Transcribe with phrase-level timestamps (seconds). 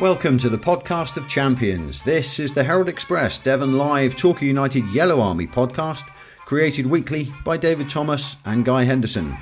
[0.00, 2.02] Welcome to the podcast of champions.
[2.02, 6.08] This is the Herald Express Devon Live Torquay United Yellow Army podcast,
[6.46, 9.36] created weekly by David Thomas and Guy Henderson.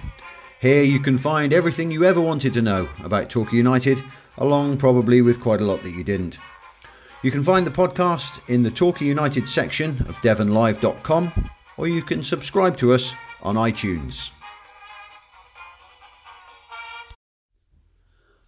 [0.58, 4.02] Here you can find everything you ever wanted to know about Torquay United,
[4.38, 6.38] along probably with quite a lot that you didn't.
[7.22, 12.24] You can find the podcast in the Torquay United section of devonlive.com, or you can
[12.24, 13.12] subscribe to us
[13.42, 14.30] on iTunes.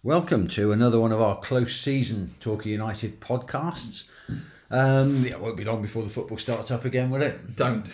[0.01, 4.05] Welcome to another one of our close season Torquay United podcasts.
[4.71, 7.55] Um, yeah, it won't be long before the football starts up again, will it?
[7.57, 7.85] Don't,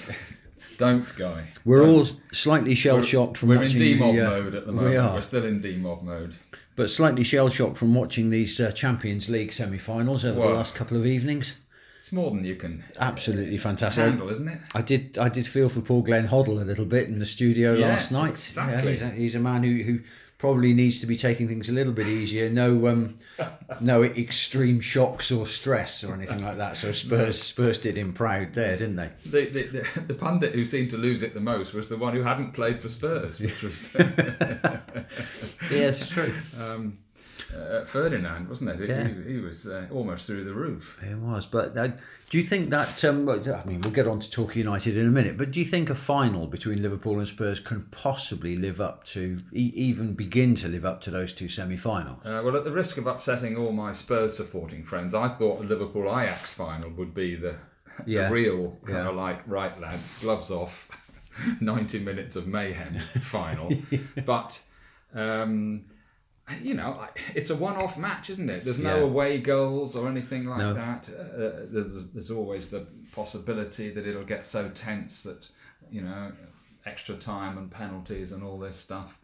[0.77, 1.47] don't, guy.
[1.63, 1.89] We're Don't.
[1.95, 4.91] all slightly shell shocked from We're in watching demob the, uh, mode at the moment.
[4.91, 5.15] we are.
[5.15, 6.35] We're still in demob mode.
[6.75, 10.97] but slightly shell shocked from watching these uh, Champions League semi-finals over the last couple
[10.97, 11.55] of evenings.
[11.99, 14.03] It's more than you can Absolutely fantastic.
[14.03, 14.59] handle, isn't it?
[14.75, 15.17] I did.
[15.17, 18.33] I did feel for Paul Glenn Hoddle a little bit in the studio last night.
[18.33, 18.91] exactly.
[18.91, 19.99] he's, a, he's a man who, who
[20.37, 22.49] probably needs to be taking things a little bit easier.
[22.49, 23.15] No, um,
[23.79, 26.77] no extreme shocks or stress or anything like that.
[26.77, 29.09] So Spurs, Spurs did him proud there, didn't they?
[29.25, 32.13] The, the, the, the pundit who seemed to lose it the most was the one
[32.13, 35.07] who hadn't played for Spurs, which was Yeah,
[35.71, 36.33] it's true.
[36.59, 36.97] um,
[37.55, 38.89] uh, Ferdinand, wasn't it?
[38.89, 39.07] Yeah.
[39.07, 40.97] He, he was uh, almost through the roof.
[41.01, 41.89] It was, but uh,
[42.35, 43.01] do you think that?
[43.05, 45.37] Um, I mean, we'll get on to Torquay United in a minute.
[45.37, 49.37] But do you think a final between Liverpool and Spurs can possibly live up to,
[49.53, 52.25] e- even begin to live up to those two semi-finals?
[52.25, 55.65] Uh, well, at the risk of upsetting all my Spurs supporting friends, I thought the
[55.67, 57.55] Liverpool Ajax final would be the,
[58.05, 58.27] Yeah.
[58.27, 59.09] the real kind Yeah.
[59.11, 60.89] of like right lads, gloves off,
[61.61, 63.71] ninety minutes of mayhem final.
[64.25, 64.61] But
[65.13, 65.85] um,
[66.61, 68.63] you know, it's a one-off match, isn't it?
[68.63, 69.01] There's no Yeah.
[69.03, 70.73] away goals or anything like No.
[70.73, 71.09] that.
[71.09, 75.47] Uh, there's, there's always the possibility that it'll get so tense that
[75.91, 76.31] you know,
[76.85, 79.17] extra time and penalties and all this stuff.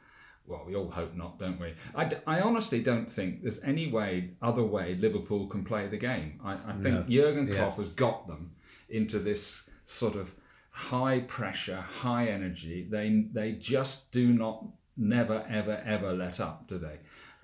[0.48, 1.74] Well, we all hope not, don't we?
[1.96, 5.98] I, d- I honestly don't think there's any way, other way, Liverpool can play the
[5.98, 6.40] game.
[6.44, 7.56] I, I think Jurgen Yeah.
[7.58, 8.52] Klopp has got them
[8.90, 10.32] into this sort of
[10.72, 12.88] high pressure, high energy.
[12.90, 14.66] They they just do not,
[14.98, 16.98] never, ever, ever let up, do they?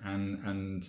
[0.04, 0.88] And and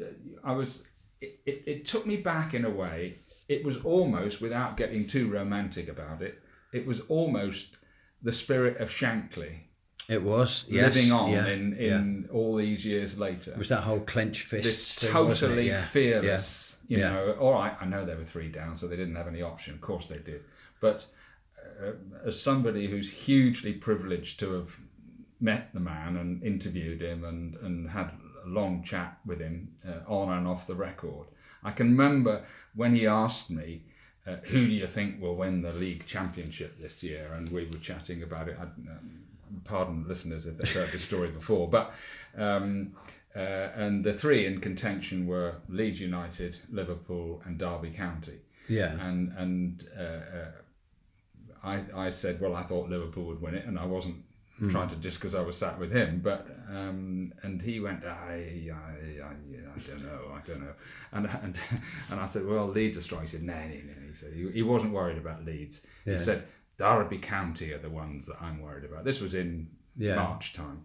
[0.00, 0.04] uh,
[0.44, 0.82] I was,
[1.20, 3.18] it, it, it took me back in a way.
[3.48, 6.42] It was almost, without getting too romantic about it,
[6.72, 7.68] it was almost
[8.22, 9.60] the spirit of Shankly
[10.08, 11.96] It was yes, living on yeah, in, yeah.
[11.96, 13.52] in all these years later.
[13.52, 15.54] It was that whole clenched fist this thing, wasn't it?
[15.54, 17.10] totally Yeah, fearless, you Yeah.
[17.10, 17.32] know.
[17.40, 19.72] All right, I know they were three down, so they didn't have any option.
[19.74, 20.42] Of course they did.
[20.80, 21.06] But
[21.82, 21.92] uh,
[22.26, 24.76] as somebody who's hugely privileged to have
[25.40, 28.10] met the man and interviewed him and, and had
[28.44, 31.26] a long chat with him uh, on and off the record,
[31.62, 32.44] I can remember
[32.74, 33.82] when he asked me,
[34.26, 37.32] uh, who do you think will win the league championship this year?
[37.34, 38.56] And we were chatting about it.
[38.58, 39.24] I, um,
[39.64, 41.94] pardon listeners if they've heard this story before, but
[42.36, 42.92] um,
[43.34, 43.38] uh,
[43.74, 48.38] and the three in contention were Leeds United, Liverpool, and Derby County.
[48.68, 50.50] yeah, And and uh, uh,
[51.62, 54.16] I I said, well, I thought Liverpool would win it, and I wasn't
[54.70, 58.70] trying to just because I was sat with him, but um, and he went, I,
[58.72, 60.72] I, I, I don't know, I don't know,
[61.12, 61.56] and and
[62.10, 63.22] and I said, well, Leeds are strong.
[63.22, 64.08] He said, no, no, no.
[64.08, 65.82] He said he, he wasn't worried about Leeds.
[66.04, 66.14] Yeah.
[66.14, 66.44] He said
[66.78, 69.04] Derby County are the ones that I'm worried about.
[69.04, 70.16] This was in Yeah.
[70.16, 70.82] March time,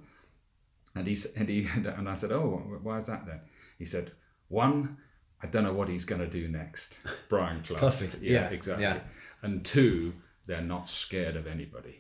[0.96, 3.40] and he and he and I said, oh, why is that then?
[3.80, 4.12] He said,
[4.50, 4.98] one,
[5.42, 7.78] I don't know what he's going to do next, Brian Clough.
[7.78, 8.84] Cloughy, yeah, exactly.
[8.84, 9.00] yeah.
[9.42, 10.14] And two,
[10.46, 12.00] they're not scared of anybody.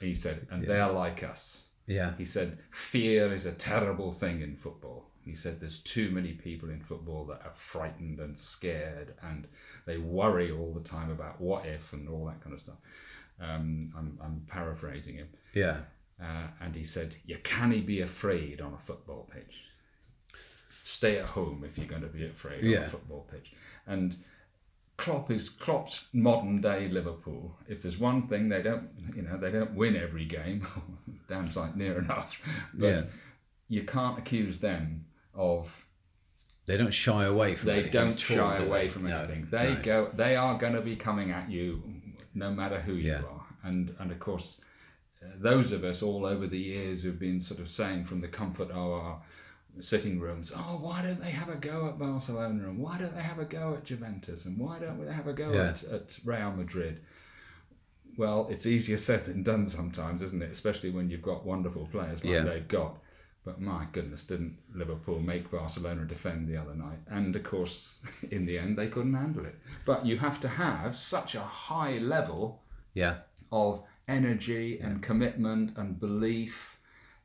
[0.00, 1.64] He said, and they're like us.
[1.86, 5.10] yeah, He said, fear is a terrible thing in football.
[5.24, 9.46] He said, there's too many people in football that are frightened and scared and
[9.86, 12.76] they worry all the time about what if and all that kind of stuff.
[13.40, 15.28] Um, I'm, I'm paraphrasing him.
[15.54, 15.78] yeah.
[16.18, 19.54] Uh, and he said, You can't be afraid on a football pitch.
[20.82, 23.52] Stay at home if you're going to be afraid on a football pitch.
[23.86, 24.16] And
[24.96, 27.56] Klopp is Klopp's modern day Liverpool.
[27.68, 30.66] If there's one thing they don't, you know, they don't win every game.
[31.28, 32.38] Damn sight near enough.
[32.74, 33.02] But Yeah.
[33.68, 35.04] you can't accuse them
[35.34, 35.70] of
[36.66, 37.66] They don't shy away from.
[37.66, 38.68] they anything don't shy do they?
[38.70, 39.48] away from No, anything.
[39.50, 39.82] They no.
[39.82, 40.10] go.
[40.14, 41.82] They are going to be coming at you,
[42.34, 43.22] no matter who you Yeah.
[43.22, 43.46] are.
[43.64, 44.60] And and of course,
[45.22, 48.28] uh, those of us all over the years who've been sort of saying from the
[48.28, 49.22] comfort of our
[49.80, 53.22] sitting rooms, oh, why don't they have a go at Barcelona and why don't they
[53.22, 55.68] have a go at Juventus and why don't they have a go Yeah.
[55.70, 57.00] at, at Real Madrid?
[58.16, 60.50] Well, it's easier said than done sometimes, isn't it?
[60.50, 62.42] Especially when you've got wonderful players like Yeah.
[62.44, 62.98] they've got.
[63.44, 66.98] But my goodness, didn't Liverpool make Barcelona defend the other night?
[67.08, 67.96] And of course,
[68.30, 69.54] in the end, they couldn't handle it.
[69.84, 72.62] But you have to have such a high level
[72.94, 73.18] Yeah,
[73.52, 76.78] of energy and commitment and belief,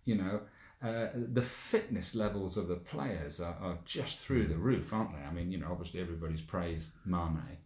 [0.06, 0.42] you know.
[0.84, 5.22] Uh, the fitness levels of the players are, are just through the roof, aren't they?
[5.22, 7.58] I mean, you know, obviously everybody's praised Mane.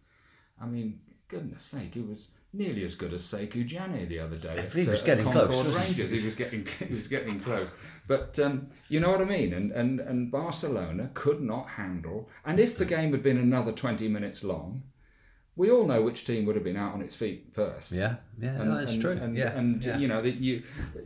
[0.61, 4.67] I mean, goodness sake, he was nearly as good as Saikou Janneh the other day.
[4.73, 5.75] He at, was uh, getting Concord close?
[5.75, 6.11] Rangers.
[6.11, 7.69] He was getting he was getting close.
[8.07, 9.53] But um, you know what I mean.
[9.53, 12.29] And, and and Barcelona could not handle.
[12.45, 14.83] And if the game had been another twenty minutes long,
[15.55, 17.91] we all know which team would have been out on its feet first.
[17.91, 19.11] Yeah, yeah, And, no, that's and, true.
[19.11, 19.97] And, yeah, and yeah.
[19.97, 20.63] you know that you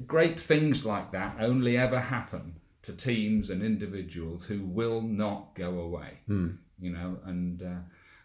[0.07, 5.79] great things like that only ever happen to teams and individuals who will not go
[5.79, 6.19] away.
[6.27, 6.51] Hmm.
[6.79, 7.79] You know, and uh,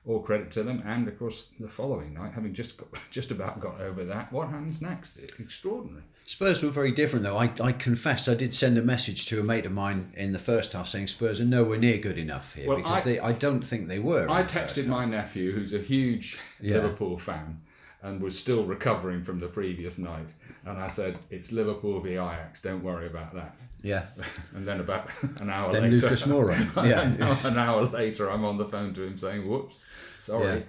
[0.07, 0.83] all credit to them.
[0.87, 4.49] And of course, the following night, having just got, just about got over that, what
[4.49, 5.17] happens next?
[5.39, 6.03] Extraordinary.
[6.27, 7.37] Spurs were very different, though.
[7.37, 10.39] I, I confess, I did send a message to a mate of mine in the
[10.39, 13.33] first half saying Spurs are nowhere near good enough here Well, because I- they, I
[13.33, 14.29] don't think they were.
[14.31, 16.77] I the texted my nephew, who's a huge Yeah.
[16.77, 17.61] Liverpool fan,
[18.03, 20.29] and was still recovering from the previous night.
[20.67, 22.61] And I said, "It's Liverpool v Ajax.
[22.63, 23.55] Don't worry about that."
[23.85, 24.07] Yeah,
[24.55, 25.11] And then about
[25.41, 25.81] an hour later.
[25.83, 26.57] Then later, Lucas Moura,
[26.89, 27.03] yeah.
[27.47, 29.85] an, hour, later, I'm on the phone to him saying, "Whoops,
[30.19, 30.65] sorry.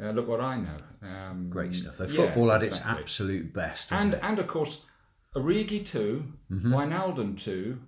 [0.00, 1.96] Uh, look what I know." Um, great stuff.
[1.96, 4.20] The yeah, football at its absolute best, And it?
[4.22, 4.82] and of course,
[5.34, 6.72] Origi 2 Mm-hmm.
[6.74, 7.80] Wijnaldum two,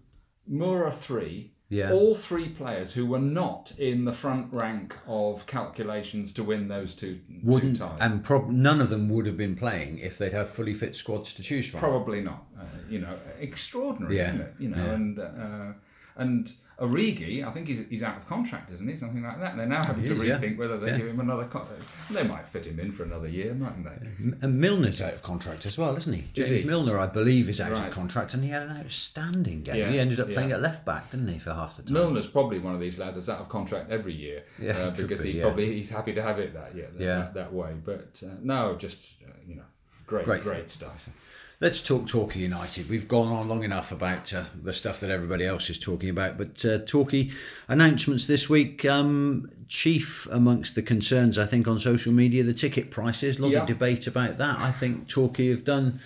[0.50, 1.54] Moura three.
[1.72, 1.90] Yeah.
[1.90, 6.92] All three players who were not in the front rank of calculations to win those
[6.92, 7.96] two, Wouldn't two ties.
[8.00, 11.32] and prob- none of them would have been playing if they'd have fully fit squads
[11.32, 11.80] to choose from.
[11.80, 12.44] Probably not.
[12.60, 14.54] Uh, you know, extraordinary, Yeah, isn't it?
[14.58, 14.92] You know, yeah.
[14.92, 15.72] and uh,
[16.16, 16.52] and
[16.82, 18.96] Origi, I think he's, he's out of contract, isn't he?
[18.96, 19.56] Something like that.
[19.56, 20.38] They're now having to is, yeah.
[20.38, 20.98] rethink whether they Yeah.
[20.98, 21.44] give him another.
[21.44, 21.66] Con-
[22.10, 24.32] they might fit him in for another year, mightn't they?
[24.42, 26.24] And Milner's out of contract as well, isn't he?
[26.32, 26.64] James he?
[26.64, 27.86] Milner, I believe, is out Right.
[27.88, 29.76] of contract, and he had an outstanding game.
[29.76, 31.94] Yeah, he ended up playing at left back, didn't he, for half the time?
[31.94, 35.22] Milner's probably one of these lads that's out of contract every year Yeah, uh, because
[35.22, 37.14] be, he probably he's happy to have it that yeah that, Yeah.
[37.18, 37.74] that, that way.
[37.84, 39.62] But uh, no, just uh, you know,
[40.06, 40.42] great, Great.
[40.42, 41.08] great, stuff.
[41.62, 42.90] Let's talk Torquay United.
[42.90, 46.36] We've gone on long enough about uh, the stuff that everybody else is talking about,
[46.36, 47.30] but uh, Torquay
[47.68, 48.84] announcements this week.
[48.84, 53.38] Um, chief amongst the concerns, I think, on social media, the ticket prices.
[53.38, 53.60] A lot Yeah.
[53.60, 54.58] of debate about that.
[54.58, 56.00] I think Torquay have done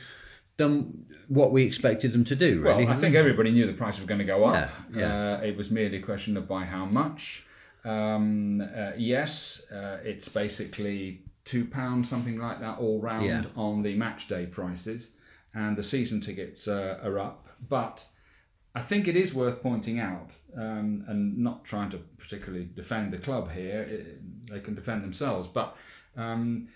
[0.58, 2.60] done what we expected them to do.
[2.60, 3.18] Really, Well, I think they?
[3.18, 4.70] everybody knew the price was going to go up.
[4.94, 5.36] Yeah, yeah.
[5.36, 7.44] Uh, it was merely a question of by how much.
[7.82, 13.44] Um, uh, yes, uh, it's basically two pounds, something like that, all round Yeah.
[13.56, 15.08] on the match day prices,
[15.56, 17.46] and the season tickets uh, are up.
[17.68, 18.04] But
[18.74, 23.18] I think it is worth pointing out, um, and not trying to particularly defend the
[23.18, 23.80] club here.
[23.82, 25.68] It, they can defend themselves, but
[26.16, 26.68] um,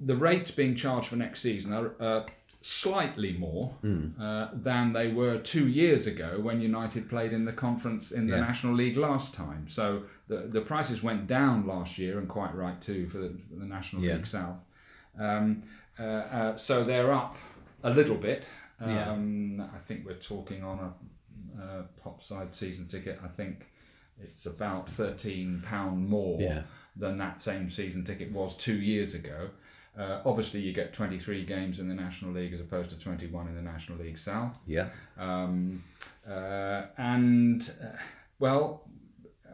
[0.00, 2.22] the rates being charged for next season are uh,
[2.62, 3.74] slightly more
[4.20, 8.36] uh, than they were two years ago when United played in the conference in the
[8.36, 8.40] Yeah.
[8.50, 9.66] National League last time.
[9.68, 13.56] So the the prices went down last year, and quite right too for the, for
[13.58, 14.14] the National Yeah.
[14.14, 14.60] League South.
[15.18, 15.64] Um,
[15.98, 17.36] uh, uh, so they're up
[17.84, 18.42] a little bit.
[18.80, 19.10] Yeah.
[19.12, 23.20] Um, I think we're talking on a uh, pop side season ticket.
[23.24, 23.66] I think
[24.20, 26.62] it's about thirteen pound more Yeah.
[26.96, 29.50] than that same season ticket was two years ago.
[29.96, 33.54] Uh, obviously, you get 23 games in the National League as opposed to 21 in
[33.54, 34.58] the National League South.
[34.66, 35.84] Yeah, Um,
[36.28, 37.96] uh, and, uh,
[38.40, 38.88] well,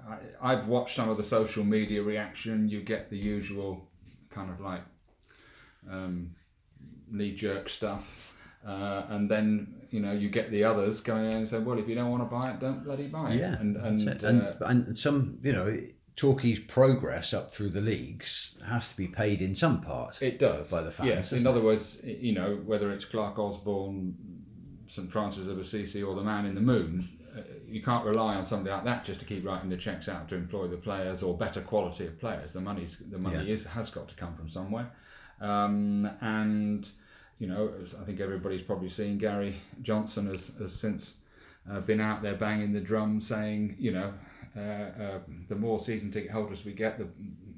[0.09, 0.17] I,
[0.53, 2.71] I've watched some of the social media reaction.
[2.71, 3.87] You get the usual
[4.31, 4.81] kind of like
[5.91, 6.35] um,
[7.11, 8.35] knee jerk stuff.
[8.67, 11.89] Uh, and then you know you get the others going in and say, well, if
[11.89, 13.39] you don't want to buy it, don't bloody buy it.
[13.41, 14.23] yeah, and and, it.
[14.23, 15.81] and, uh, and some, you know,
[16.15, 20.21] Torquay's progress up through the leagues has to be paid in some part.
[20.21, 20.69] It does.
[20.71, 21.33] by the fans, Yes.
[21.33, 24.15] In doesn't other words, you know, whether it's Clarke Osborne,
[24.89, 28.45] St Francis of Assisi, or the Man in the Moon, uh, you can't rely on
[28.45, 31.35] somebody like that just to keep writing the checks out to employ the players or
[31.35, 32.53] better quality of players.
[32.53, 33.55] The money's the money Yeah.
[33.55, 34.91] is has got to come from somewhere,
[35.41, 36.87] um, and
[37.41, 41.17] you know, as I think everybody's probably seen Gary Johnson has, has since
[41.69, 44.13] uh, been out there banging the drum, saying, you know,
[44.57, 45.19] uh, uh,
[45.49, 47.09] the more season ticket holders we get, the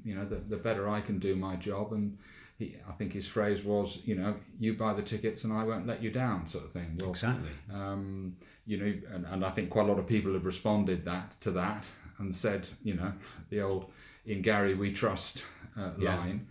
[0.05, 1.93] you know, the, the better I can do my job.
[1.93, 2.17] And
[2.57, 5.85] he, I think his phrase was, you know, you buy the tickets and I won't
[5.87, 6.97] let you down, sort of thing.
[6.99, 7.49] Well, Exactly.
[7.73, 8.35] um,
[8.65, 11.51] you know, and, and I think quite a lot of people have responded that to
[11.51, 11.83] that
[12.19, 13.11] and said, you know,
[13.49, 13.91] the old
[14.25, 15.43] "in Gary we trust"
[15.77, 16.17] uh, Yeah.
[16.17, 16.47] line.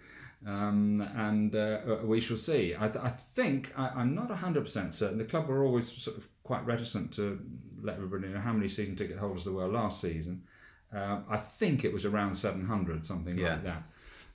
[0.46, 2.74] Um, and uh, we shall see.
[2.74, 5.18] I, I think I, I'm not 100% certain.
[5.18, 7.40] The club were always sort of quite reticent to
[7.80, 10.42] let everybody know how many season ticket holders there were last season.
[10.92, 13.54] Um, I think it was around 700, something Yeah.
[13.54, 13.82] like that.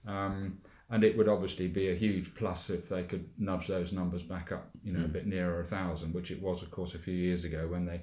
[0.07, 0.59] Um,
[0.89, 4.53] and it would obviously be a huge plus if they could nudge those numbers back
[4.53, 7.13] up, you know, a bit nearer a thousand, which it was, of course, a few
[7.13, 7.99] years ago when they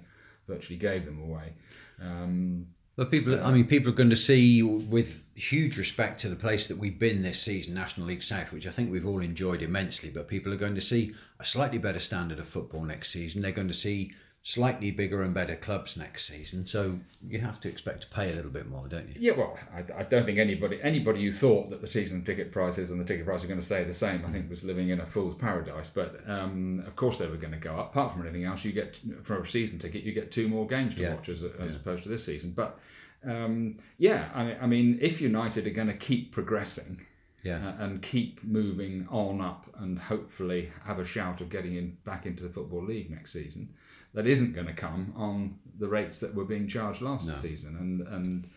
[0.47, 1.55] virtually gave them away.
[2.03, 6.37] Um, But people, I mean, people are going to see with huge respect to the
[6.37, 9.63] place that we've been this season, National League South, which I think we've all enjoyed
[9.63, 10.11] immensely.
[10.11, 13.43] But people are going to see a slightly better standard of football next season.
[13.43, 14.13] They're going to see
[14.47, 16.67] slightly bigger and better clubs next season.
[16.67, 19.15] So you have to expect to pay a little bit more, don't you?
[19.19, 22.91] Yeah, well, I, I don't think anybody anybody who thought that the season ticket prices
[22.91, 25.01] and the ticket price are going to stay the same, I think was living in
[25.01, 25.89] a fool's paradise.
[25.89, 27.93] But um, of course they were going to go up.
[27.93, 30.95] Apart from anything else, you get for a season ticket, you get two more games
[30.97, 31.15] to Yeah.
[31.15, 31.77] watch as, as Yeah.
[31.77, 32.51] opposed to this season.
[32.55, 32.79] But
[33.27, 37.01] um, yeah, I, I mean, if United are going to keep progressing
[37.43, 37.67] Yeah.
[37.79, 42.27] uh, and keep moving on up and hopefully have a shout of getting in back
[42.27, 43.71] into the football league next season
[44.15, 47.35] that isn't going to come on the rates that were being charged last No.
[47.35, 48.49] season and and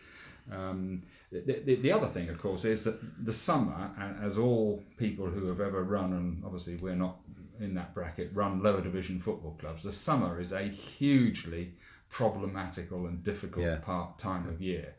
[0.50, 3.90] um, the, the, the other thing of course is that the summer
[4.22, 7.16] as all people who have ever run and obviously we're not
[7.60, 11.74] in that bracket run lower division football clubs the summer is a hugely
[12.08, 13.76] problematical and difficult Yeah.
[13.76, 14.94] part time of year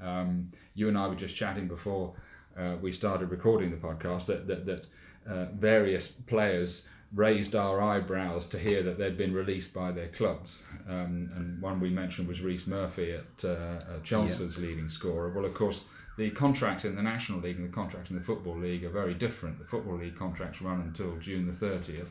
[0.00, 2.14] um, you and I were just chatting before
[2.58, 4.86] uh, we started recording the podcast that that, that
[5.28, 6.82] uh, various players
[7.14, 10.64] raised our eyebrows to hear that they'd been released by their clubs.
[10.88, 15.30] Um, and one we mentioned was Rhys Murphy at, uh, Chelmsford's leading scorer.
[15.30, 15.84] Well, of course,
[16.18, 19.14] the contracts in the National League and the contracts in the Football League are very
[19.14, 19.58] different.
[19.58, 22.08] The Football League contracts run until June the 30th,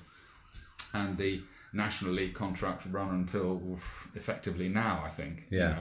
[0.94, 1.42] and the
[1.74, 3.80] National League contracts run until
[4.16, 5.46] effectively now, I think.
[5.50, 5.80] you Yeah.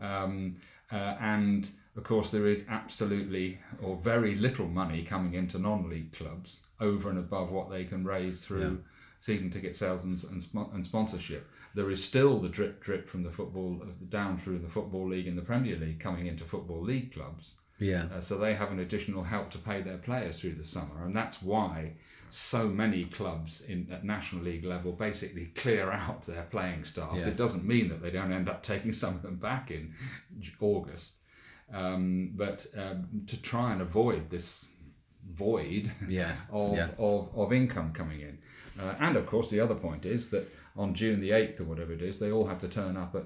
[0.00, 0.06] know.
[0.06, 0.56] Um,
[0.90, 6.60] uh, and of course, there is absolutely or very little money coming into non-league clubs
[6.80, 8.90] over and above what they can raise through Yeah.
[9.20, 11.48] season ticket sales and, and, and sponsorship.
[11.74, 15.36] There is still the drip drip from the football down through the football league and
[15.38, 17.54] the Premier League coming into football league clubs.
[17.80, 18.06] Yeah.
[18.14, 21.14] Uh, so they have an additional help to pay their players through the summer, and
[21.16, 21.94] that's why
[22.30, 27.22] so many clubs in at national league level basically clear out their playing staffs.
[27.22, 27.28] Yeah.
[27.28, 29.92] It doesn't mean that they don't end up taking some of them back in
[30.60, 31.14] August,
[31.72, 34.66] um, but um, to try and avoid this
[35.32, 36.36] void Yeah.
[36.52, 36.88] of, Yeah.
[36.98, 38.38] of, of income coming in.
[38.78, 41.92] Uh, and of course, the other point is that on June the 8th or whatever
[41.92, 43.24] it is, they all have to turn up at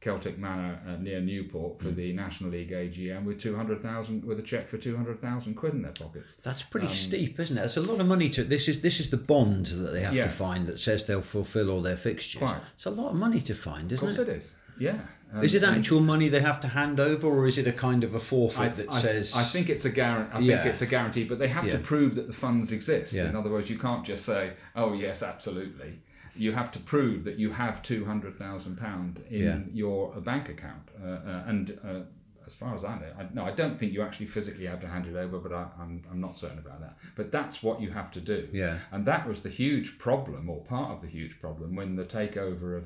[0.00, 4.68] Celtic Manor uh, near Newport for the National League AGM with 200,000 with a cheque
[4.68, 6.34] for 200,000 quid in their pockets.
[6.42, 7.60] That's pretty steep, isn't it?
[7.60, 8.44] That's a lot of money to.
[8.44, 11.70] This is this is the bond that they have to find that says they'll fulfil
[11.70, 12.38] all their fixtures.
[12.40, 12.62] Quite.
[12.74, 14.10] It's a lot of money to find, isn't it?
[14.10, 14.32] Of course it?
[14.32, 14.54] it is.
[14.80, 14.98] Yeah.
[15.32, 18.02] Um, Is it actual money they have to hand over, or is it a kind
[18.02, 19.36] of a forfeit I, that I- says?
[19.36, 20.32] I think it's a guarantee.
[20.32, 20.64] I think Yeah.
[20.66, 21.74] it's a guarantee, but they have Yeah.
[21.76, 23.12] to prove that the funds exist.
[23.12, 23.28] Yeah.
[23.28, 26.00] In other words, you can't just say, "Oh yes, absolutely."
[26.34, 30.48] You have to prove that you have two hundred thousand pound in your uh, bank
[30.48, 32.00] account, uh, uh, and uh,
[32.46, 34.88] as far as I know, I, no, I don't think you actually physically have to
[34.88, 36.96] hand it over, but I, I'm I'm not certain about that.
[37.14, 38.48] But that's what you have to do.
[38.52, 38.78] Yeah.
[38.90, 42.76] And that was the huge problem, or part of the huge problem, when the takeover
[42.78, 42.84] of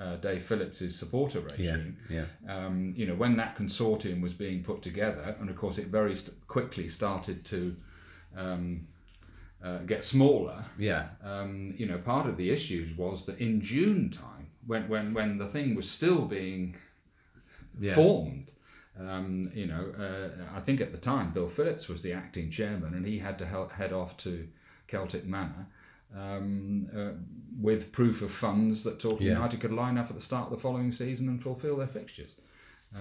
[0.00, 4.62] uh, Dave Phillips's supporter yeah, regime yeah, um, you know, when that consortium was being
[4.62, 7.76] put together, and of course it very st- quickly started to
[8.36, 8.86] um,
[9.64, 10.64] uh, get smaller.
[10.78, 15.14] yeah, Um, you know, part of the issues was that in June time, when when
[15.14, 16.76] when the thing was still being
[17.80, 17.94] yeah.
[17.94, 18.50] formed.
[18.98, 22.94] Um, you know, uh, I think at the time Bill Phillips was the acting chairman,
[22.94, 24.48] and he had to help head off to
[24.88, 25.66] Celtic Manor
[26.14, 27.10] um, uh,
[27.60, 29.32] with proof of funds that Torquay Yeah.
[29.34, 32.34] United could line up at the start of the following season and fulfil their fixtures.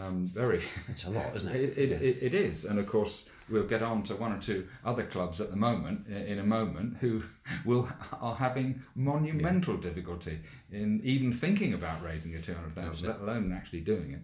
[0.02, 1.56] Um, very, It's a lot, isn't it?
[1.56, 1.96] it, it, Yeah.
[1.98, 5.40] it, it is, and of course we'll get on to one or two other clubs
[5.40, 7.24] at the moment in a moment who
[7.66, 7.88] will
[8.20, 10.40] are having monumental difficulty
[10.72, 14.22] in even thinking about raising a two hundred thousand, let alone actually doing it.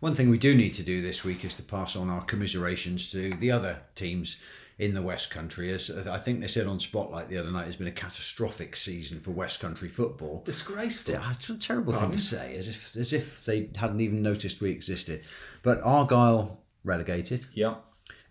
[0.00, 3.10] One thing we do need to do this week is to pass on our commiserations
[3.12, 4.36] to the other teams
[4.82, 5.70] in the West Country.
[5.70, 9.20] As I think they said on Spotlight the other night, it's been a catastrophic season
[9.20, 10.42] for West Country football.
[10.44, 11.20] Disgraceful.
[11.30, 14.70] It's a terrible thing to say, as if as if they hadn't even noticed we
[14.70, 15.22] existed.
[15.62, 17.46] But Argyle relegated.
[17.54, 17.76] Yeah,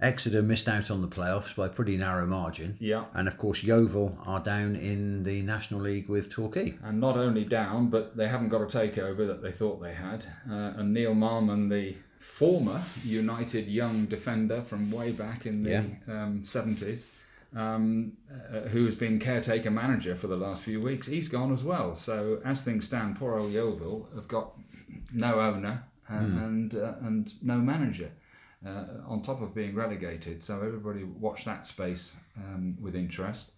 [0.02, 2.76] Exeter missed out on the playoffs by a pretty narrow margin.
[2.82, 3.06] yeah.
[3.14, 6.78] And of course, Yeovil are down in the National League with Torquay.
[6.84, 10.26] And not only down, but they haven't got a takeover that they thought they had.
[10.50, 15.84] Uh, and Neale Marmon, the former United young defender from way back in the Yeah.
[16.08, 17.06] um, 70s,
[17.56, 21.64] um, uh, who has been caretaker manager for the last few weeks, he's gone as
[21.64, 21.96] well.
[21.96, 24.54] So as things stand, poor old Yeovil have got
[25.14, 28.12] no owner uh, and uh, and no manager.
[28.64, 33.50] Uh, on top of being relegated, so everybody watch that space um, with interest.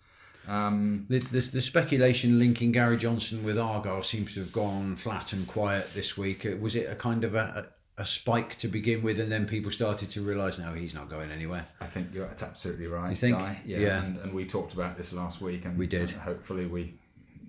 [0.48, 5.34] Um, The, the, the speculation linking Gary Johnson with Argyle seems to have gone flat
[5.34, 6.46] and quiet this week.
[6.46, 9.72] Uh, Was it a kind of a, a, spike to begin with, and then people
[9.72, 11.68] started to realise, no, he's not going anywhere?
[11.80, 13.10] I think you're, that's absolutely right.
[13.12, 13.38] You think?
[13.38, 13.60] Guy.
[13.66, 13.80] Yeah.
[13.80, 14.04] Yeah.
[14.04, 16.12] And, and we talked about this last week, and We did.
[16.12, 16.96] and hopefully, we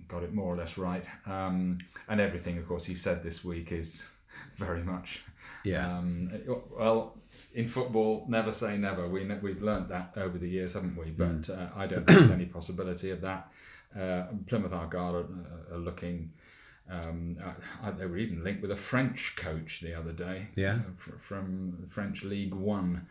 [0.07, 1.03] got it more or less right.
[1.25, 4.03] Um, and everything, of course, he said this week is
[4.57, 5.23] very much.
[5.63, 5.97] Yeah.
[5.97, 6.31] Um,
[6.77, 7.17] well,
[7.55, 9.07] in football, never say never.
[9.09, 11.09] We we've learnt that over the years, haven't we?
[11.11, 11.49] But Mm.
[11.49, 13.47] uh, I don't think there's any possibility of that.
[13.99, 16.31] Uh, Plymouth Argyle are, are looking
[16.89, 17.37] Um,
[17.83, 20.47] uh, they were even linked with a French coach the other day.
[20.55, 20.75] Yeah.
[20.75, 23.07] uh, from French League One.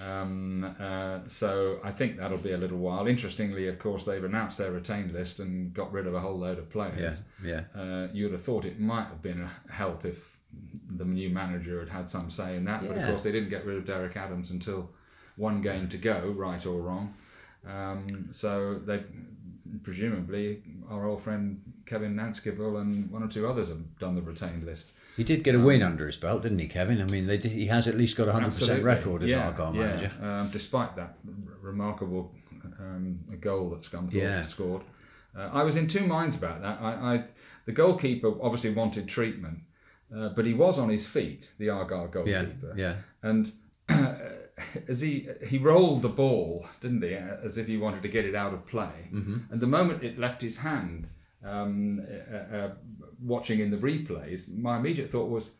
[0.00, 3.06] Um, uh, so I think that'll be a little while.
[3.06, 6.58] Interestingly, of course, they've announced their retained list and got rid of a whole load
[6.58, 7.22] of players.
[7.42, 7.80] Yeah, yeah.
[7.80, 10.18] Uh, you'd have thought it might have been a help if
[10.96, 12.88] the new manager had had some say in that, yeah.
[12.88, 14.90] but of course they didn't get rid of Derek Adams until
[15.36, 17.14] one game to go, right or wrong.
[17.66, 19.02] Um, so they
[19.82, 24.64] presumably our old friend Kevin Nancekivell and one or two others have done the retained
[24.64, 24.88] list.
[25.16, 27.00] He did get a win under his belt, didn't he, Kevin?
[27.00, 29.74] I mean, did, he has at least got a hundred percent record as yeah, Argyle
[29.74, 29.80] yeah.
[29.80, 30.12] manager.
[30.20, 31.16] Um, despite that
[31.60, 32.34] remarkable
[32.80, 34.42] um, goal that Scunthorpe Yeah.
[34.44, 34.82] scored,
[35.36, 36.80] uh, I was in two minds about that.
[36.80, 37.24] I, I
[37.66, 39.58] the goalkeeper obviously wanted treatment,
[40.14, 43.52] uh, but he was on his feet, the Argyle Yeah, goalkeeper, yeah, and.
[44.88, 48.34] As he he rolled the ball, didn't he, as if he wanted to get it
[48.36, 49.38] out of play, Mm-hmm.
[49.52, 51.08] and the moment it left his hand,
[51.44, 52.70] um, uh, uh,
[53.22, 55.50] watching in the replays, my immediate thought was,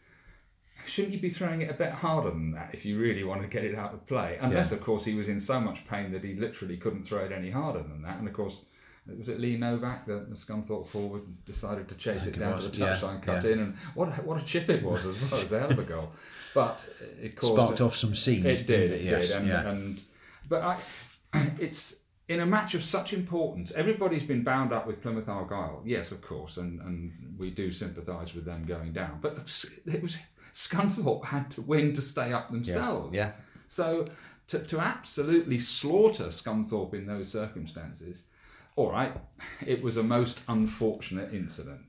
[0.86, 3.48] shouldn't you be throwing it a bit harder than that if you really want to
[3.48, 4.38] get it out of play?
[4.40, 7.32] Unless, of course, he was in so much pain that he literally couldn't throw it
[7.32, 8.18] any harder than that.
[8.18, 8.62] And of course,
[9.06, 12.68] was it Lee Novak, the, the Scunthorpe forward, decided to chase it it down was,
[12.68, 13.50] to the yeah, touchline, cut yeah.
[13.50, 15.40] in, and what a, what a chip it was as well.
[15.40, 16.12] It was a hell of a goal.
[16.54, 16.84] But
[17.20, 18.46] it caused sparked off some scenes.
[18.46, 19.68] it did, it Yes, did, and, yeah.
[19.68, 20.00] and
[20.48, 20.78] but I,
[21.58, 21.96] it's
[22.28, 23.70] in a match of such importance.
[23.72, 28.34] Everybody's been bound up with Plymouth Argyle, yes, of course, and and we do sympathise
[28.34, 29.18] with them going down.
[29.20, 29.36] But
[29.86, 30.16] it was
[30.54, 33.14] Scunthorpe had to win to stay up themselves.
[33.14, 33.32] yeah.
[33.68, 34.06] So
[34.48, 38.22] to to absolutely slaughter Scunthorpe in those circumstances,
[38.76, 39.14] all right,
[39.66, 41.82] it was a most unfortunate incident,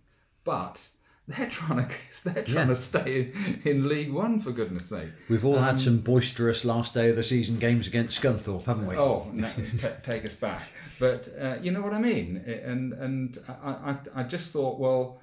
[0.43, 0.89] but.
[1.37, 2.73] They're trying to they're trying Yeah.
[2.73, 5.09] to stay in, in League One for goodness sake.
[5.29, 8.85] We've all Um, had some boisterous last day of the season games against Scunthorpe, haven't
[8.87, 8.95] we?
[8.95, 9.49] Oh, no,
[9.81, 10.61] t- take us back.
[10.99, 12.37] But uh, you know what I mean.
[12.47, 15.19] And and I, I, I just thought, well,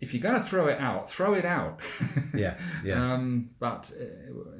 [0.00, 1.80] if you're going to throw it out, throw it out.
[2.34, 2.54] Yeah,
[2.84, 3.14] yeah.
[3.14, 4.04] Um, but uh,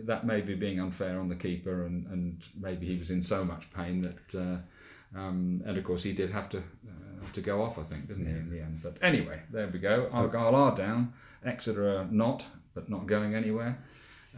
[0.04, 3.44] that may be being unfair on the keeper, and, and maybe he was in so
[3.44, 7.62] much pain that, uh, um, and of course he did have to uh, to go
[7.62, 8.80] off, I think, didn't he, in the end?
[8.82, 10.08] But anyway, there we go.
[10.12, 11.12] Argyle are down,
[11.44, 13.78] Exeter are not, but not going anywhere,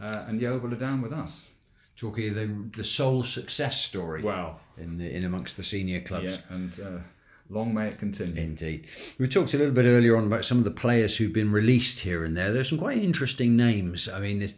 [0.01, 1.49] uh, and Yeovil are down with us.
[1.95, 2.45] Torquay the
[2.75, 4.59] the sole success story Wow.
[4.77, 6.31] in the, in amongst the senior clubs.
[6.31, 6.99] Yeah, and uh,
[7.49, 8.41] long may it continue.
[8.41, 8.87] Indeed.
[9.17, 11.99] We talked a little bit earlier on about some of the players who've been released
[11.99, 12.51] here and there.
[12.51, 14.09] There's some quite interesting names.
[14.09, 14.55] I mean, this,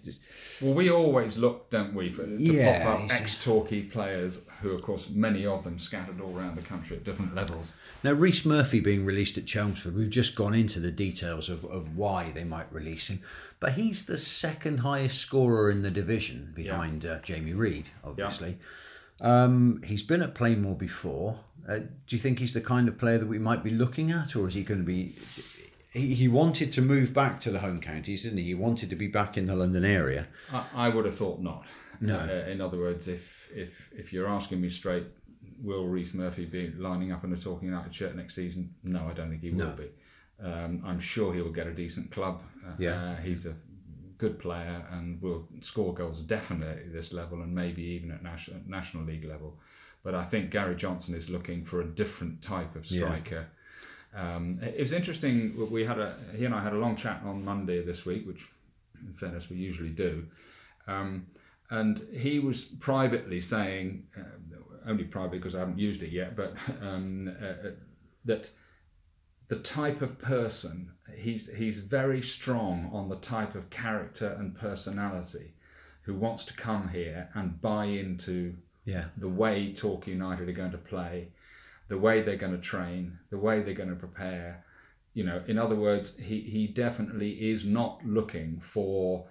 [0.61, 4.81] Well, we always look, don't we, for, to Yeah, pop up ex-Torquay players who, of
[4.81, 7.73] course, many of them scattered all around the country at different levels.
[8.03, 11.95] now Rhys Murphy being released at Chelmsford, we've just gone into the details of, of
[11.95, 13.21] why they might release him,
[13.59, 18.57] but he's the second highest scorer in the division behind uh, Jamie Reid, obviously.
[19.21, 21.39] Um, he's been at Plainmoor before.
[21.67, 24.35] Uh, do you think he's the kind of player that we might be looking at,
[24.35, 25.15] or is he going to be?
[25.91, 28.45] He, he wanted to move back to the home counties, didn't he?
[28.45, 30.27] He wanted to be back in the London area.
[30.51, 31.65] I, I would have thought not.
[32.01, 32.19] No.
[32.19, 35.05] Uh, in other words, if if if you're asking me straight,
[35.61, 38.73] will Rhys Murphy be lining up in a Torquay United shirt next season?
[38.83, 39.71] No, I don't think he will No.
[39.75, 39.89] be.
[40.41, 42.41] Um, I'm sure he will get a decent club.
[42.65, 43.11] Uh, Yeah.
[43.11, 43.55] uh, he's a
[44.17, 48.59] good player and will score goals definitely at this level and maybe even at national
[48.67, 49.57] national league level.
[50.03, 53.05] But I think Gary Johnson is looking for a different type of Yeah.
[53.05, 53.47] striker.
[54.13, 55.69] Um, it was interesting.
[55.69, 58.47] We had a he and I had a long chat on Monday this week, which,
[59.05, 60.25] in fairness, we usually do.
[60.87, 61.27] Um,
[61.69, 64.57] and he was privately saying, uh,
[64.87, 67.71] only privately because I haven't used it yet, but um, uh, uh,
[68.25, 68.49] that
[69.49, 75.53] the type of person he's he's very strong on the type of character and personality
[76.03, 78.55] who wants to come here and buy into
[78.89, 79.05] Yeah.
[79.17, 81.29] the way Torquay United are going to play,
[81.87, 84.65] the way they're going to train, the way they're going to prepare.
[85.13, 89.25] You know, in other words, he, he definitely is not looking for,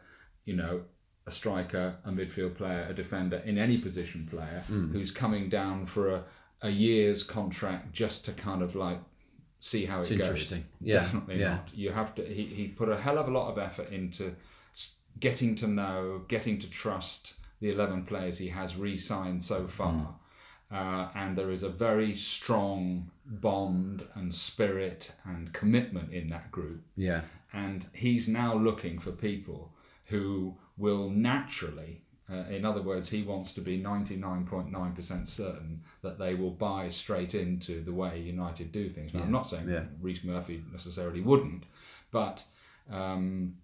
[0.45, 0.83] you know,
[1.27, 4.93] a striker, a midfield player, a defender, in any position player hmm.
[4.93, 6.25] who's coming down for a,
[6.63, 9.01] a year's contract just to kind of like
[9.61, 10.29] see how It's it goes.
[10.29, 10.65] interesting.
[10.81, 11.49] Yeah, Definitely yeah.
[11.49, 11.69] not.
[11.75, 12.23] You have to.
[12.25, 14.35] He, he put a hell of a lot of effort into
[15.21, 20.15] getting to know, getting to trust the 11 players he has re signed so far.
[20.71, 26.83] Uh, and there is a very strong bond and spirit and commitment in that group.
[26.95, 27.23] Yeah.
[27.53, 29.73] And he's now looking for people
[30.07, 36.35] who will naturally, uh, in other words, he wants to be 99.9% certain that they
[36.35, 39.15] will buy straight into the way United do things.
[39.15, 39.85] Now, I'm not saying yeah.
[40.03, 41.65] Rhys Murphy necessarily wouldn't,
[42.11, 42.45] but
[42.91, 43.57] um,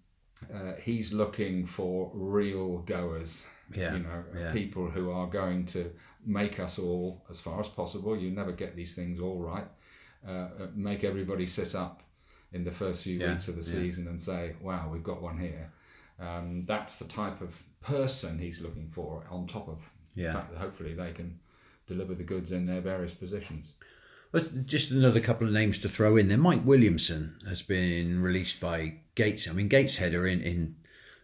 [0.53, 3.45] uh, he's looking for real goers.
[3.73, 4.51] Yeah, You know, yeah.
[4.51, 5.91] people who are going to
[6.25, 9.67] make us all, as far as possible, you never get these things all right,
[10.27, 12.01] uh, uh, make everybody sit up
[12.53, 15.39] in the first few Yeah, weeks of the season and say, "Wow, we've got one
[15.39, 15.71] here."
[16.19, 19.25] Um, that's the type of person he's looking for.
[19.29, 19.79] On top of
[20.15, 20.27] Yeah.
[20.27, 21.39] the fact that hopefully they can
[21.87, 23.73] deliver the goods in their various positions.
[24.31, 26.37] Well, just another couple of names to throw in there.
[26.37, 29.47] Mike Williamson has been released by Gates.
[29.47, 30.75] I mean, Gateshead are in, in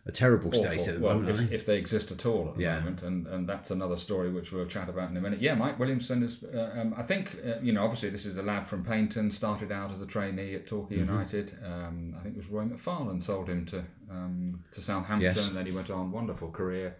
[0.06, 0.90] a terrible state Awful.
[0.94, 1.40] at the well, moment.
[1.42, 1.56] if, they?
[1.56, 2.80] if they exist at all at the Yeah.
[2.80, 5.42] moment, and, and that's another story which we'll chat about in a minute.
[5.42, 6.44] Yeah, Mike Williamson is.
[6.44, 7.84] Uh, um, I think uh, you know.
[7.84, 9.32] Obviously, this is a lad from Paignton.
[9.32, 11.12] Started out as a trainee at Torquay Mm-hmm.
[11.12, 11.58] United.
[11.64, 15.48] Um, I think it was Roy McFarland sold him to um, to Southampton, Yes.
[15.48, 16.96] and then he went on wonderful career.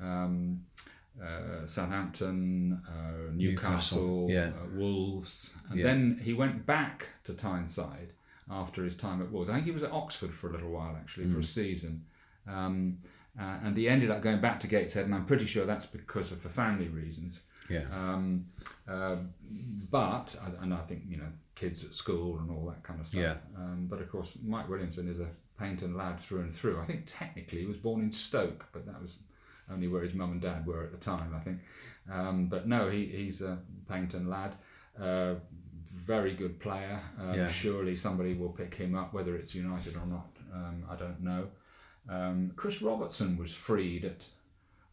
[0.00, 0.64] Um,
[1.22, 4.50] uh, Southampton, uh, Newcastle, Newcastle, yeah.
[4.62, 5.86] uh, Wolves, and Yeah.
[5.86, 8.10] then he went back to Tyneside
[8.50, 9.50] after his time at Wolves.
[9.50, 11.34] I think he was at Oxford for a little while actually Mm.
[11.34, 12.04] for a season,
[12.48, 12.98] um,
[13.38, 16.32] uh, and he ended up going back to Gateshead, and I'm pretty sure that's because
[16.32, 17.40] of for family reasons.
[17.70, 17.84] Yeah.
[17.92, 18.46] Um,
[18.88, 19.16] uh,
[19.90, 23.20] but and I think you know kids at school and all that kind of stuff.
[23.20, 23.34] Yeah.
[23.56, 25.28] Um, but of course, Mike Williamson is a
[25.60, 26.80] Paignton lad through and through.
[26.80, 29.18] I think technically he was born in Stoke, but that was
[29.70, 31.34] only where his mum and dad were at the time.
[31.34, 31.58] I think.
[32.10, 33.58] Um, but no, he, he's a
[33.90, 34.54] Paignton lad.
[35.00, 35.34] Uh,
[35.94, 37.00] very good player.
[37.20, 37.48] Um, Yeah.
[37.50, 40.28] Surely somebody will pick him up, whether it's United or not.
[40.52, 41.48] Um, I don't know.
[42.08, 44.22] Um, Chris Robertson was freed at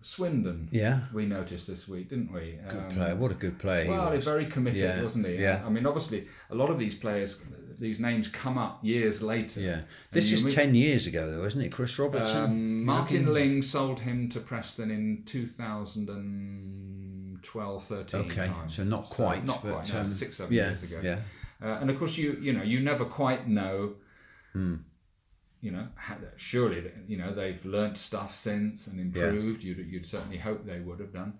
[0.01, 0.67] Swindon.
[0.71, 1.01] Yeah.
[1.13, 2.59] We noticed this week, didn't we?
[2.69, 3.15] Good Um, player.
[3.15, 4.25] What a good player well, he's was.
[4.25, 5.35] very committed, Yeah, wasn't he?
[5.37, 5.63] yeah.
[5.65, 7.37] I mean, obviously, a lot of these players,
[7.79, 9.59] these names come up years later.
[9.61, 9.81] Yeah.
[10.11, 11.71] This is meet- 10 years ago, though, isn't it?
[11.71, 12.37] Chris Robertson?
[12.43, 18.19] Um, Martin Ling sold him to Preston in 2012 13.
[18.21, 18.69] Okay, time.
[18.69, 20.99] so not quite, Not but, quite, no, um, six, seven yeah, years ago.
[21.03, 21.19] yeah.
[21.63, 23.93] Uh, and of course, you you know, you never quite know.
[24.53, 24.75] Hmm.
[25.65, 25.87] You know,
[26.37, 29.63] surely you know they've learnt stuff since and improved.
[29.63, 31.33] You'd you'd certainly hope they would have done.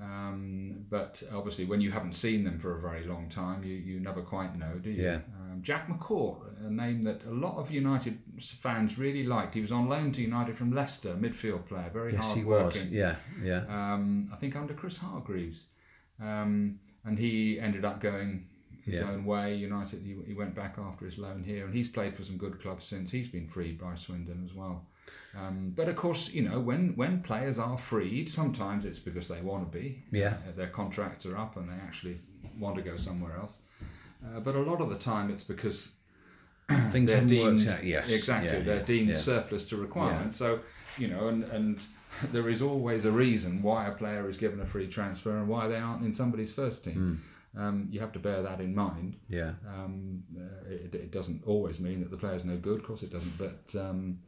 [0.00, 4.00] Um, but obviously, when you haven't seen them for a very long time, you, you
[4.00, 5.02] never quite know, do you?
[5.04, 5.20] Yeah.
[5.40, 8.18] Um, Jak McCourt, a name that a lot of United
[8.60, 9.54] fans really liked.
[9.54, 12.74] He was on loan to United from Leicester, midfield player, very Yes, hard he was.
[12.74, 13.62] working Yeah, yeah.
[13.68, 15.66] um, I think under Chris Hargreaves.
[16.20, 18.46] Um, and he ended up going
[18.84, 19.10] his Yeah.
[19.10, 19.54] own way.
[19.54, 22.60] United, he, he went back after his loan here, and he's played for some good
[22.60, 23.10] clubs since.
[23.10, 24.86] He's been freed by Swindon as well.
[25.36, 29.40] Um, but of course, you know, when, when players are freed, sometimes it's because they
[29.40, 30.02] want to be.
[30.10, 30.34] Yeah.
[30.48, 32.20] Uh, their contracts are up and they actually
[32.58, 33.58] want to go somewhere else.
[34.24, 35.92] Uh, but a lot of the time it's because
[36.90, 37.84] Things they're haven't deemed worked out.
[37.84, 38.10] Yes.
[38.10, 39.16] exactly Yeah, they're yeah, deemed yeah.
[39.16, 40.60] surplus to requirements so
[40.96, 41.78] you know and and
[42.32, 45.68] there is always a reason why a player is given a free transfer and why
[45.68, 47.14] they aren't in somebody's first team Hmm.
[47.56, 49.52] Um, you have to bear that in mind Yeah.
[49.68, 53.12] um, uh, it, it doesn't always mean that the player's no good of course it
[53.12, 54.18] doesn't but um,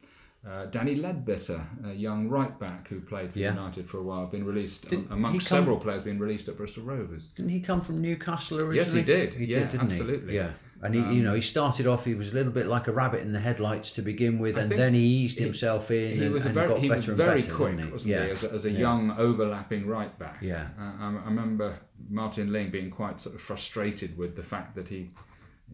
[0.47, 3.49] uh, Danny Leadbitter, a young right back who played for Yeah.
[3.53, 6.83] United for a while, been released Did amongst come- several players being released at Bristol
[6.83, 7.25] Rovers.
[7.35, 8.77] Didn't he come from Newcastle originally?
[8.77, 9.33] Yes, he did.
[9.33, 10.31] He Yeah, did, didn't absolutely.
[10.33, 10.37] he?
[10.37, 10.51] Yeah.
[10.81, 12.05] And he, you know, he started off.
[12.05, 14.61] He was a little bit like a rabbit in the headlights to begin with, I
[14.61, 16.97] and then he eased he- himself in he and, was and very got he better
[16.99, 17.91] was and very better, quick, wasn't he?
[17.93, 18.17] wasn't yeah.
[18.19, 18.79] as a, as a Yeah.
[18.79, 20.37] young overlapping right back.
[20.41, 20.67] Yeah.
[20.79, 24.87] Uh, I, I remember Martin Ling being quite sort of frustrated with the fact that
[24.89, 25.09] he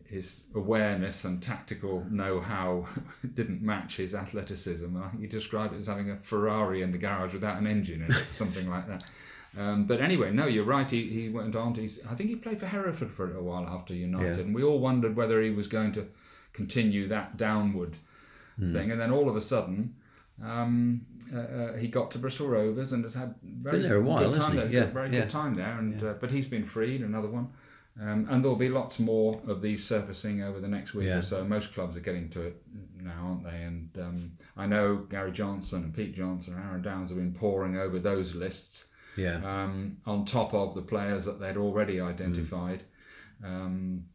[0.06, 2.88] his awareness and tactical know-how
[3.36, 4.98] didn't match his athleticism.
[4.98, 8.02] I think he described it as having a Ferrari in the garage without an engine
[8.02, 9.04] in it, something like that.
[9.56, 10.90] Um, but anyway, no, you're right.
[10.90, 11.76] He, he went on.
[11.76, 14.42] To, he's, I think he played for Hereford for a while after United, Yeah.
[14.42, 16.08] and we all wondered whether he was going to
[16.54, 17.96] continue that downward
[18.58, 18.74] Hmm.
[18.74, 18.92] thing.
[18.92, 19.96] And then all of a sudden,
[20.44, 24.02] um, uh, uh, he got to Bristol Rovers and has had very Been there a
[24.02, 24.68] while, good time there.
[24.68, 25.22] Yeah, very yeah.
[25.22, 25.78] good time there.
[25.80, 27.50] And uh, but he's been freed, another one.
[28.02, 31.20] Um, and there'll be lots more of these surfacing over the next week Yeah.
[31.20, 31.44] or so.
[31.44, 32.60] Most clubs are getting to it
[33.00, 33.62] now, aren't they?
[33.64, 37.78] And um, I know Gary Johnson and Pete Johnson and Aaron Downes have been poring
[37.78, 39.36] over those lists Yeah.
[39.46, 42.82] um, on top of the players that they'd already identified
[43.44, 44.06] um,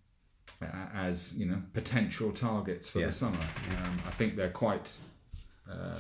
[0.92, 3.06] as you know potential targets for Yeah.
[3.06, 3.38] the summer.
[3.84, 4.90] Um, I think they're quite.
[5.70, 5.94] Uh,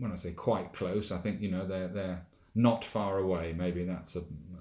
[0.00, 3.54] when I say quite close, I think you know they're they're not far away.
[3.56, 4.20] Maybe that's a,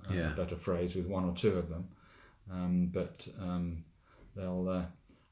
[0.10, 0.34] a Yeah.
[0.36, 1.88] better phrase with one or two of them,
[2.52, 3.84] um, but um,
[4.36, 4.70] they'll.
[4.70, 4.86] Uh,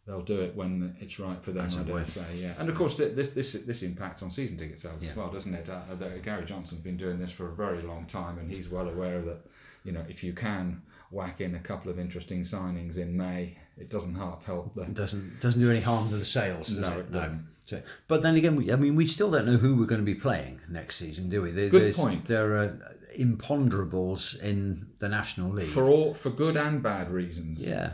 [0.09, 2.37] They'll do it when it's right for them, As I dare say.
[2.37, 5.09] Yeah, and of course th- this this this impacts on season ticket sales Yeah.
[5.09, 5.67] as well, doesn't it?
[5.67, 5.81] Uh,
[6.23, 9.39] Gary Johnson's been doing this for a very long time, and he's well aware that
[9.83, 13.89] you know if you can whack in a couple of interesting signings in May, it
[13.89, 16.99] doesn't half help the doesn't doesn't do any harm to the sales, does No, it?
[16.99, 17.45] it doesn't.
[17.67, 20.05] So, but then again, we, I mean, we still don't know who we're going to
[20.05, 21.51] be playing next season, do we?
[21.51, 22.25] There, Good point.
[22.25, 25.67] There are imponderables in the National League.
[25.69, 27.61] for all for good and bad reasons.
[27.61, 27.93] Yeah.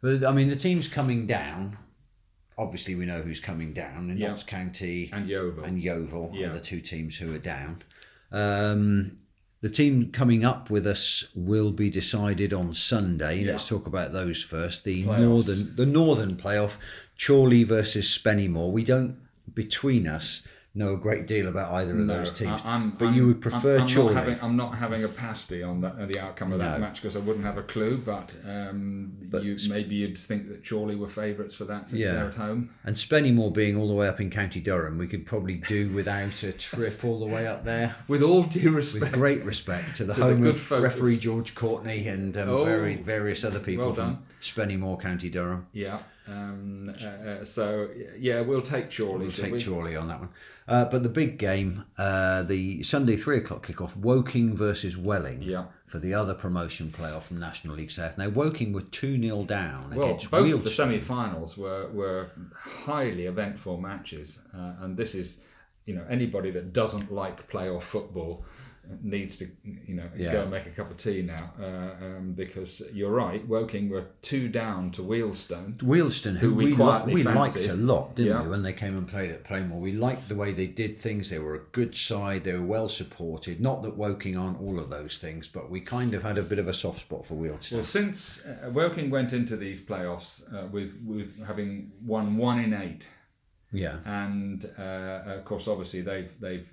[0.00, 1.78] But, I mean, the teams coming down,
[2.58, 4.10] obviously we know who's coming down.
[4.10, 4.28] In Yeah.
[4.30, 5.62] Notts County and Yeovil.
[5.64, 6.48] and Yeovil Yeah.
[6.50, 7.82] are the two teams who are down.
[8.32, 9.18] Um,
[9.60, 13.44] The team coming up with us will be decided on Sunday.
[13.44, 14.82] Let's talk about those first.
[14.82, 15.20] The Playoffs.
[15.20, 16.72] northern the northern playoff,
[17.26, 18.70] Chorley versus Spennymoor.
[18.72, 19.16] We don't
[19.54, 20.42] between us
[20.74, 23.76] know a great deal about either of those teams, I'm- but I'm- you would prefer
[23.76, 24.14] I'm, I'm Chorley.
[24.14, 27.14] Not having, I'm not having a pasty on that, the outcome of that match because
[27.14, 27.98] I wouldn't have a clue.
[27.98, 32.12] But, um, you, maybe you'd think that Chorley were favourites for that since Yeah.
[32.12, 32.70] they're at home.
[32.84, 36.42] And Spennymoor being all the way up in County Durham, we could probably do without
[36.42, 37.94] a trip all the way up there.
[38.08, 41.18] With all due respect, With great respect to the To the home good of referee
[41.18, 44.18] George Courtney and um, Oh, very various other people well from done.
[44.40, 45.66] Spennymoor, County Durham.
[45.74, 45.98] yeah.
[46.28, 49.26] Um, uh, uh, so yeah, we'll take Chorley.
[49.26, 49.62] We'll take we?
[49.62, 50.28] Chorley on that one.
[50.68, 55.64] Uh, but the big game, uh, the Sunday three o'clock kickoff, Woking versus Welling Yeah.
[55.86, 58.16] for the other promotion playoff from National League South.
[58.18, 59.98] Now Woking were two 0 down against.
[59.98, 60.62] Well, against both Wealdstone.
[60.64, 65.38] the semi-finals were were highly eventful matches, uh, and this is,
[65.86, 68.44] you know, anybody that doesn't like playoff football
[69.00, 69.48] needs to,
[69.86, 70.32] you know, Yeah.
[70.32, 73.46] go and make a cup of tea now, uh, um, because you're right.
[73.46, 75.76] Woking were two down to Wealdstone.
[75.78, 78.42] Wealdstone, who, who we we, quietly we liked a lot, didn't Yeah.
[78.42, 79.78] we, when they came and played at Plainmoor?
[79.80, 81.30] We liked the way they did things.
[81.30, 82.44] They were a good side.
[82.44, 83.60] They were well supported.
[83.60, 86.58] Not that Woking aren't all of those things, but we kind of had a bit
[86.58, 87.72] of a soft spot for Wealdstone.
[87.74, 92.74] Well, since uh, Woking went into these playoffs uh, with with having won one in
[92.74, 93.02] eight,
[93.72, 96.68] yeah, and uh, of course, obviously they've they've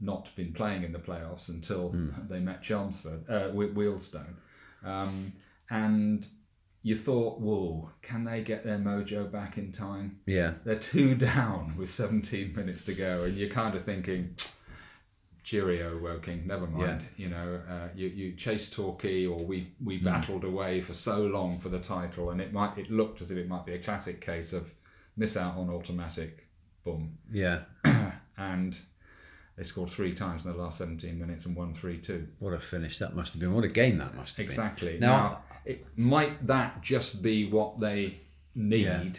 [0.00, 1.94] not been playing in the playoffs until
[2.28, 4.34] they met Chelmsford, uh, Wealdstone.
[4.84, 5.32] Um,
[5.70, 6.26] and
[6.82, 10.20] you thought, whoa, can they get their mojo back in time?
[10.26, 14.36] yeah, They're two down with 17 minutes to go, and you're kind of thinking,
[15.42, 17.02] cheerio, Woking, never mind.
[17.16, 21.58] You know, uh, you, you chased Torquay, or we, we battled away for so long
[21.58, 24.20] for the title, and it might it looked as if it might be a classic
[24.20, 24.70] case of
[25.16, 26.46] miss out on automatic,
[26.84, 27.60] boom, yeah.
[28.36, 28.76] and
[29.58, 32.26] they scored three times in the last 17 minutes and won 3 2.
[32.38, 33.52] What a finish that must have been.
[33.52, 34.92] What a game that must have Exactly.
[34.92, 35.00] been.
[35.00, 38.20] Now, Now, it, might that just be what they
[38.54, 39.18] need?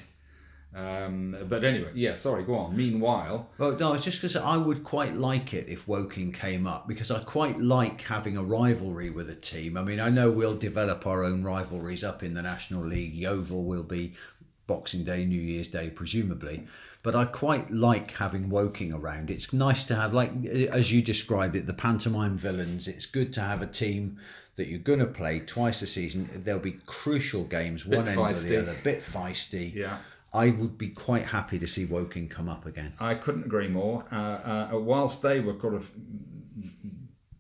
[0.73, 2.77] Um, but anyway, yeah, sorry, go on.
[2.77, 6.87] Meanwhile, Well, no, it's just because I would quite like it if Woking came up
[6.87, 9.75] because I quite like having a rivalry with a team.
[9.75, 13.13] I mean, I know we'll develop our own rivalries up in the National League.
[13.15, 14.13] Yeovil will be
[14.67, 16.67] Boxing Day, New Year's Day, presumably.
[17.01, 19.29] But I quite like having Woking around.
[19.29, 22.87] It's nice to have, like as you described it, the pantomime villains.
[22.87, 24.17] It's good to have a team
[24.57, 26.29] that you're going to play twice a season.
[26.35, 28.49] There'll be crucial games, one end or feisty.
[28.49, 29.73] the other, a bit feisty.
[29.73, 29.99] yeah.
[30.31, 32.93] I would be quite happy to see Woking come up again.
[32.99, 34.05] I couldn't agree more.
[34.11, 35.89] Uh, uh, whilst they were kind of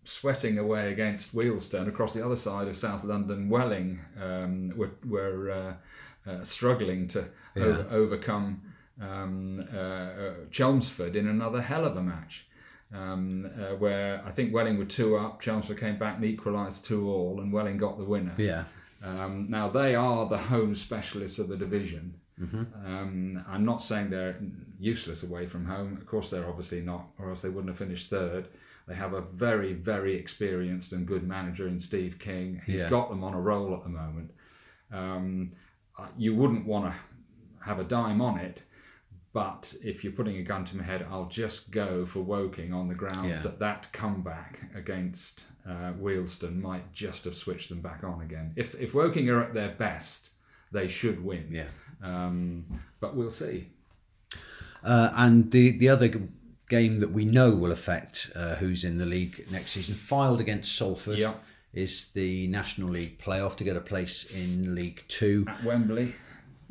[0.05, 5.51] sweating away against Wealdstone across the other side of South London, Welling um, were, were
[5.51, 8.61] uh, uh, struggling to over, overcome
[9.01, 12.45] um, uh, uh, Chelmsford in another hell of a match.
[12.91, 17.07] Um, uh, where I think Welling were two up, Chelmsford came back and equalised two
[17.07, 18.33] all, and Welling got the winner.
[18.37, 18.63] Yeah.
[19.03, 22.15] Um, now they are the home specialists of the division.
[22.85, 24.37] Um, I'm not saying they're
[24.79, 25.97] useless away from home.
[25.97, 28.47] Of course, they're obviously not, or else they wouldn't have finished third.
[28.87, 32.61] They have a very, very experienced and good manager in Steve King.
[32.65, 32.89] He's Yeah.
[32.89, 34.31] got them on a roll at the moment.
[34.91, 35.51] Um,
[35.97, 36.95] uh, you wouldn't want to
[37.63, 38.61] have a dime on it,
[39.33, 42.87] but if you're putting a gun to my head, I'll just go for Woking on
[42.87, 43.41] the grounds Yeah.
[43.43, 48.53] that that comeback against uh, Wealdstone might just have switched them back on again.
[48.55, 50.31] If if Woking are at their best,
[50.71, 51.47] they should win.
[51.51, 51.67] Yeah.
[52.01, 52.65] Um,
[52.99, 53.67] but we'll see.
[54.83, 56.07] Uh, and the the other
[56.69, 60.75] game that we know will affect uh, who's in the league next season, Fylde against
[60.75, 61.33] Salford, Yeah.
[61.73, 65.45] is the National League playoff to get a place in League Two.
[65.47, 66.15] At Wembley.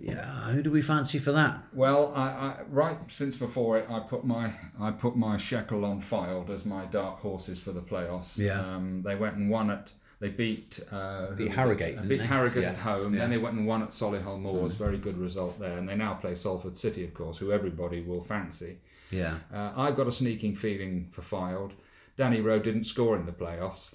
[0.00, 1.60] Yeah, who do we fancy for that?
[1.72, 6.00] Well, I, I right since before it, I put my I put my shekel on
[6.02, 8.38] Fylde as my dark horses for the playoffs.
[8.38, 8.60] Yeah.
[8.60, 9.90] Um, they went and won it.
[10.20, 11.54] They beat uh, Beat was it?
[11.56, 12.26] Harrogate, Uh, beat they?
[12.26, 12.70] Harrogate Yeah.
[12.70, 13.12] at home.
[13.14, 13.20] Yeah.
[13.20, 14.74] Then they went and won at Solihull Moors.
[14.74, 15.78] Very good result there.
[15.78, 18.78] And they now play Salford City, of course, who everybody will fancy.
[19.10, 21.72] Yeah, Uh, I've got a sneaking feeling for Fylde.
[22.16, 23.94] Danny Rowe didn't score in the playoffs.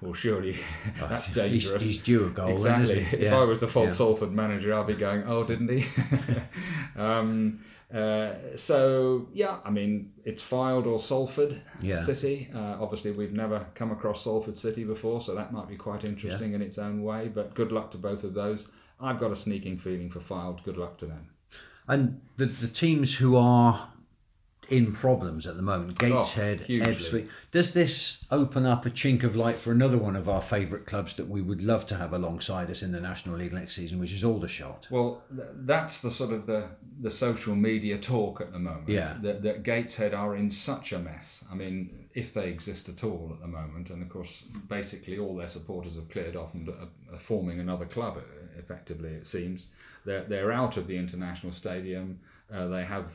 [0.00, 0.58] Well, surely
[1.00, 1.82] that's he's, dangerous.
[1.84, 2.58] he's due a goal.
[2.58, 3.04] then, Exactly.
[3.06, 3.26] isn't he?
[3.26, 3.90] If I was the full Yeah.
[3.92, 5.86] Salford manager, I'd be going, "Oh, didn't he?"
[6.96, 7.60] um,
[7.92, 12.00] uh, so yeah, I mean, it's Fylde or Salford Yeah.
[12.02, 12.50] City.
[12.54, 16.54] Uh, obviously, we've never come across Salford City before, so that might be quite interesting
[16.54, 17.28] in its own way.
[17.28, 18.68] But good luck to both of those.
[19.00, 20.62] I've got a sneaking feeling for Fylde.
[20.64, 21.28] Good luck to them.
[21.88, 23.91] And the the teams who are
[24.72, 25.98] in problems at the moment.
[25.98, 26.72] Gateshead, Oh.
[26.72, 27.28] Ebbsfleet.
[27.50, 31.14] Does this open up a chink of light for another one of our favourite clubs
[31.14, 34.12] that we would love to have alongside us in the National League next season, which
[34.12, 34.88] is Aldershot?
[34.90, 36.64] Well, that's the sort of the,
[37.00, 38.88] the social media talk at the moment.
[38.88, 39.16] Yeah.
[39.22, 41.44] That, that Gateshead are in such a mess.
[41.52, 45.36] I mean, if they exist at all at the moment, and of course, basically all
[45.36, 48.16] their supporters have cleared off and are, are forming another club.
[48.16, 48.22] uh,
[48.58, 49.66] Effectively, it seems
[50.04, 52.20] they're they're out of the international stadium.
[52.52, 53.06] Uh, they have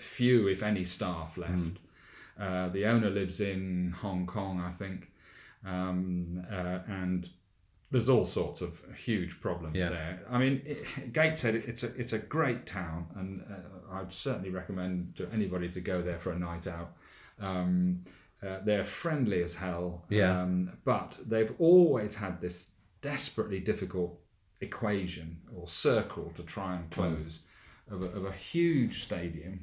[0.00, 1.78] few, if any, staff left.
[2.38, 5.10] Uh, the owner lives in Hong Kong, I think,
[5.64, 7.28] um, uh, and
[7.90, 9.88] there's all sorts of huge problems Yeah.
[9.88, 10.20] there.
[10.28, 15.16] I mean, it, Gateshead, it's a it's a great town, and uh, I'd certainly recommend
[15.16, 16.92] to anybody to go there for a night out.
[17.40, 18.04] Um,
[18.46, 20.42] uh, they're friendly as hell, Yeah.
[20.42, 24.20] um, but they've always had this desperately difficult
[24.60, 27.40] equation or circle to try and close
[27.90, 29.60] of, a, of a huge stadium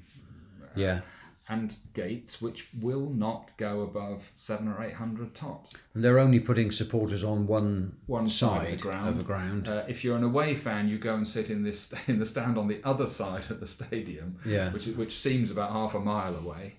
[0.76, 1.02] Yeah.
[1.50, 5.76] and gates which will not go above seven or eight hundred tops.
[5.94, 9.10] They're only putting supporters on one, One side, side of the ground.
[9.10, 9.68] Of the ground.
[9.68, 12.58] Uh, if you're an away fan, you go and sit in this in the stand
[12.58, 14.72] on the other side of the stadium, Yeah.
[14.72, 16.76] which which seems about half a mile away.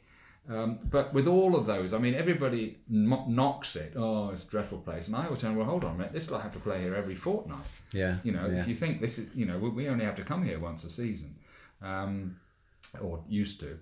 [0.48, 3.94] Um, but with all of those, I mean, everybody mo- knocks it.
[3.96, 6.12] Oh, it's a dreadful place, and I always tell them, well, hold on a minute.
[6.12, 7.64] This will have to play here every fortnight.
[7.92, 8.18] yeah.
[8.24, 8.60] You know, yeah.
[8.60, 10.84] if you think this is, you know, we, we only have to come here once
[10.84, 11.34] a season,
[11.80, 12.36] um,
[13.00, 13.78] or used to.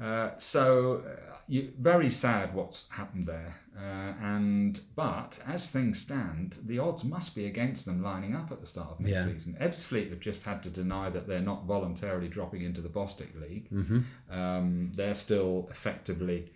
[0.00, 3.56] Uh, so, uh, you, very sad what's happened there.
[3.76, 8.60] Uh, and but as things stand, the odds must be against them lining up at
[8.60, 9.32] the start of next Yeah.
[9.32, 9.56] season.
[9.60, 13.70] Ebbsfleet have just had to deny that they're not voluntarily dropping into the Bostik League.
[13.70, 14.00] Mm-hmm.
[14.32, 16.52] Um, they're still effectively,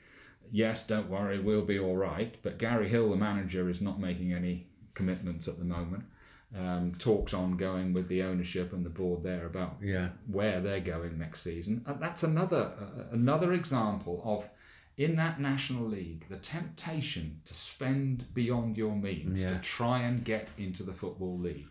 [0.50, 2.36] yes, don't worry, we'll be all right.
[2.42, 6.04] But Gary Hill, the manager, is not making any commitments at the moment.
[6.56, 10.08] Um, talks ongoing with the ownership and the board there about yeah.
[10.26, 11.82] where they're going next season.
[11.86, 14.44] And that's another uh, another example of
[14.96, 19.50] in that national league the temptation to spend beyond your means Yeah.
[19.50, 21.66] to try and get into the football league.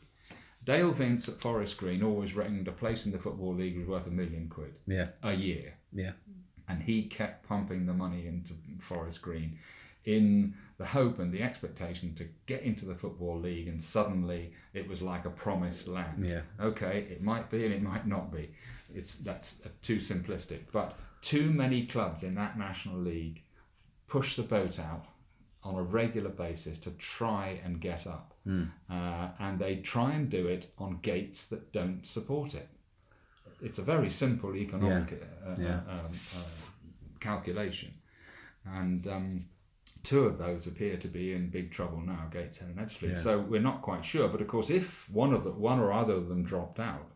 [0.63, 4.06] Dale Vince at Forest Green always reckoned a place in the football league was worth
[4.06, 5.08] a million quid Yeah.
[5.24, 6.12] a year Yeah.
[6.70, 9.58] and he kept pumping the money into Forest Green
[10.06, 14.88] in the hope and the expectation to get into the football league and suddenly it
[14.88, 16.24] was like a promised land.
[16.26, 16.42] Yeah.
[16.60, 18.52] okay it might be and it might not be.
[18.94, 20.60] It's that's uh, too simplistic.
[20.72, 23.42] But too many clubs in that national league
[24.08, 25.06] push the boat out
[25.63, 28.34] on a regular basis to try and get up.
[28.90, 32.70] Uh, and they try and do it on gates that don't support it.
[33.62, 35.82] It's a very simple economic uh, Yeah.
[35.90, 36.40] uh, um, uh,
[37.20, 37.94] calculation.
[38.66, 39.46] And um,
[40.04, 43.10] two of those appear to be in big trouble now, Gateshead and Ebbsfleet.
[43.12, 43.16] Yeah.
[43.22, 44.28] So we're not quite sure.
[44.28, 47.08] But of course, if one of the one or other of them dropped out,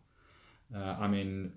[0.76, 1.52] uh, I mean,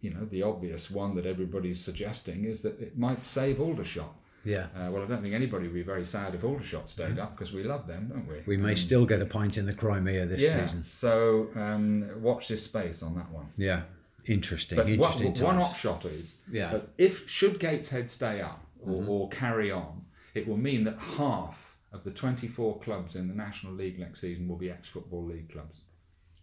[0.00, 4.14] you know, the obvious one that everybody's suggesting is that it might save Aldershot.
[4.44, 4.66] Yeah.
[4.76, 7.54] Uh, well, I don't think anybody would be very sad if Aldershot stayed up because
[7.54, 8.42] we love them, don't we?
[8.46, 10.66] We may still get a pint in the Crimea this yeah.
[10.66, 10.84] season.
[10.92, 13.46] So um, watch this space on that one.
[13.56, 13.82] Yeah.
[14.26, 14.76] Interesting.
[14.76, 15.68] But one, Interesting one times.
[15.68, 16.80] upshot is Yeah.
[16.98, 19.08] if should Gateshead stay up or, Mm-hmm.
[19.08, 20.02] or carry on,
[20.34, 24.48] it will mean that half of the 24 clubs in the National League next season
[24.48, 25.82] will be ex-football league clubs.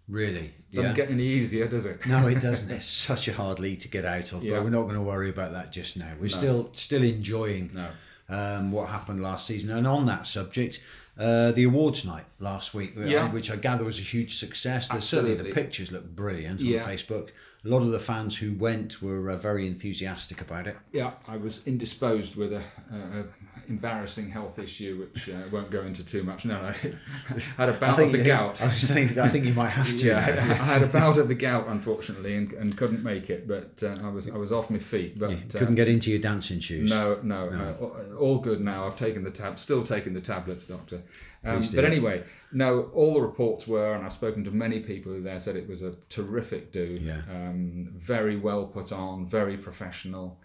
[0.08, 0.54] Really.
[0.74, 0.96] Doesn't yeah.
[0.96, 2.06] get any easier, does it?
[2.06, 2.70] No, it doesn't.
[2.72, 4.44] It's such a hard league to get out of.
[4.44, 4.56] Yeah.
[4.56, 6.12] But we're not going to worry about that just now.
[6.20, 7.90] We're still still enjoying No.
[8.30, 9.70] um, what happened last season.
[9.72, 10.82] And on that subject,
[11.18, 13.32] uh, the awards night last week, Yeah.
[13.32, 14.88] which I gather was a huge success.
[14.88, 16.68] There's certainly the pictures look brilliant on.
[16.68, 17.30] Facebook.
[17.64, 20.76] A lot of the fans who went were uh, very enthusiastic about it.
[20.92, 23.26] Yeah, I was indisposed with a, a, a
[23.68, 26.44] embarrassing health issue, which uh, won't go into too much.
[26.44, 26.68] No, no,
[27.30, 28.60] I had a bout of the gout.
[28.62, 29.20] I was thinking.
[29.20, 30.08] I think you might have to.
[30.08, 30.52] yeah, I.
[30.54, 33.48] I had a bout of the gout, unfortunately, and, and couldn't make it.
[33.48, 35.20] But uh, I was I was off my feet.
[35.20, 36.90] But You uh, couldn't get into your dancing shoes.
[36.90, 38.88] No, no, uh, all- all good now.
[38.88, 41.02] I've taken the tab, still taking the tablets, doctor.
[41.44, 45.24] Um, but anyway, no, all the reports were, and I've spoken to many people who
[45.24, 46.98] there said it was a terrific do.
[47.02, 47.22] Yeah.
[47.30, 50.40] Um, very well put on, very professional,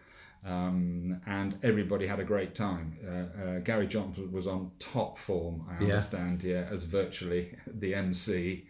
[0.45, 2.97] um, and everybody had a great time.
[3.07, 5.91] Uh, uh, Gary Johnson was on top form, I Yeah.
[5.91, 8.67] understand, yeah, as virtually the MC.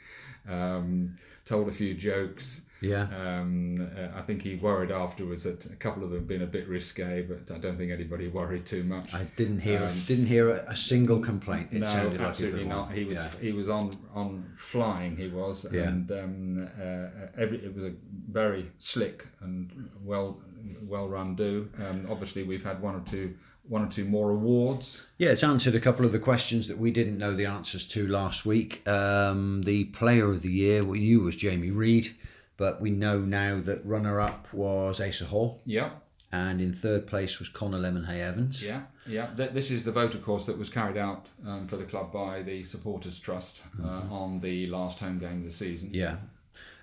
[0.49, 2.61] Um, told a few jokes.
[2.81, 3.07] Yeah.
[3.17, 6.47] Um, uh, I think he worried afterwards that a couple of them had been a
[6.47, 9.13] bit risque, but I don't think anybody worried too much.
[9.15, 11.69] I didn't hear didn't hear a, a single complaint.
[11.73, 12.87] It Um, no, sounded like a absolutely good not.
[12.89, 12.97] one.
[12.97, 13.31] He was Yeah.
[13.41, 15.17] he was on on flying.
[15.17, 15.89] He was, Yeah.
[15.89, 17.93] and um, uh, every it was a
[18.31, 20.41] very slick and well
[20.83, 21.69] well run do.
[21.79, 23.35] Um, obviously, we've had one or two
[23.69, 25.07] one or two more awards.
[25.19, 28.07] Yeah, it's answered a couple of the questions that we didn't know the answers to
[28.07, 28.87] last week.
[28.87, 32.15] Um, the player of the year we knew was Jamie Reid,
[32.57, 35.61] but we know now that runner up was Asa Hall.
[35.65, 35.91] Yeah,
[36.33, 38.63] and in third place was Connor Lemonheigh-Evans.
[38.63, 39.29] Yeah, yeah.
[39.37, 42.13] Th- this is the vote, of course that was carried out um, for the club
[42.13, 45.91] by the Supporters Trust uh, on the last home game of the season.
[45.93, 46.17] Yeah.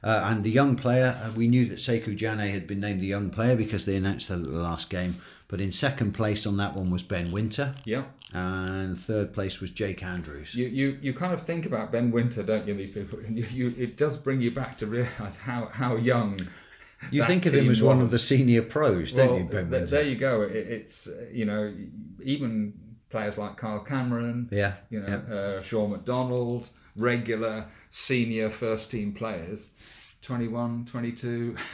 [0.04, 3.06] Uh, and the young player, uh, we knew that Saikou Janneh had been named the
[3.08, 5.16] young player because they announced that at the last game.
[5.48, 8.06] But in second place on that one was Ben Wynter, Yeah.
[8.34, 10.56] and third place was Jake Andrews.
[10.56, 12.74] You, you, you kind of think about Ben Wynter, don't you?
[12.74, 16.40] These people, you, you, it does bring you back to realise how, how young.
[17.12, 19.86] You think of him as one of the senior pros, don't Well, you, Ben Wynter?
[19.88, 20.42] there you go.
[20.42, 21.74] It, it's uh, you know
[22.24, 22.74] even
[23.10, 29.70] players like Kyle Cameron, Yeah, you know uh, Sean McDonald, regular senior first team players,
[30.24, 31.56] 21, 22.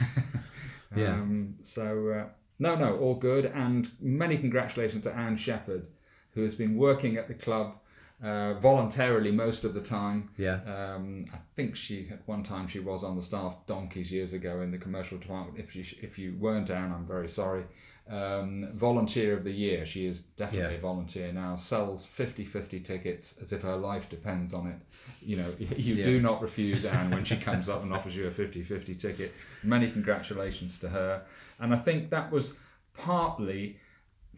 [0.96, 1.12] Yeah.
[1.12, 2.24] um, so uh,
[2.58, 5.86] no, no, all good, and many congratulations to Anne Shepherd,
[6.34, 7.74] who has been working at the club.
[8.20, 10.30] Uh, voluntarily most of the time.
[10.36, 10.58] Yeah.
[10.66, 14.60] Um, I think she at one time she was on the staff donkeys years ago
[14.62, 15.58] in the commercial department.
[15.64, 17.64] If you if you weren't down, I'm very sorry.
[18.10, 20.78] Um, volunteer of the year, she is definitely Yeah.
[20.78, 21.54] a volunteer now.
[21.54, 24.78] Sells 50-50 tickets as if her life depends on it.
[25.22, 26.04] You know, you Yeah.
[26.06, 29.32] do not refuse Anne when she comes up and offers you a 50-50 ticket.
[29.62, 31.22] Many congratulations to her.
[31.60, 32.54] And I think that was
[32.94, 33.78] partly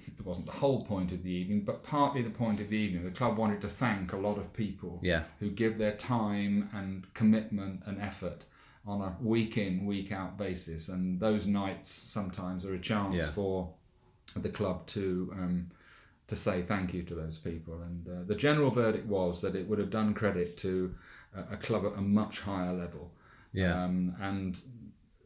[0.04, 3.04] it wasn't the whole point of the evening, but partly the point of the evening.
[3.04, 5.22] The club wanted to thank a lot of people Yeah.
[5.38, 8.42] who give their time and commitment and effort
[8.86, 10.88] on a week in, week out basis.
[10.88, 13.30] And those nights sometimes are a chance Yeah.
[13.30, 13.72] for
[14.36, 15.70] the club to um,
[16.28, 17.82] to say thank you to those people.
[17.82, 20.94] And uh, the general verdict was that it would have done credit to
[21.36, 23.10] a, a club at a much higher level.
[23.52, 23.84] Yeah.
[23.84, 24.58] Um, and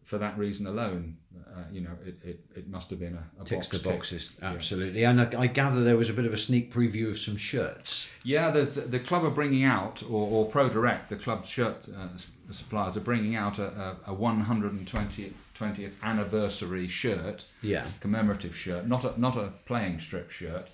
[0.02, 1.16] for that reason alone,
[1.54, 3.92] uh, you know, it, it, it must have been a, a Ticks box the tick.
[3.92, 5.04] boxes, absolutely.
[5.04, 8.05] And I, I gather there was a bit of a sneak preview of some shirts.
[8.26, 12.08] Yeah, there's the club are bringing out, or, or Pro Direct, the club's shirt uh,
[12.50, 17.86] suppliers are bringing out a, a, a 120th 20th anniversary shirt, Yeah.
[18.00, 20.66] commemorative shirt, not a not a playing strip shirt,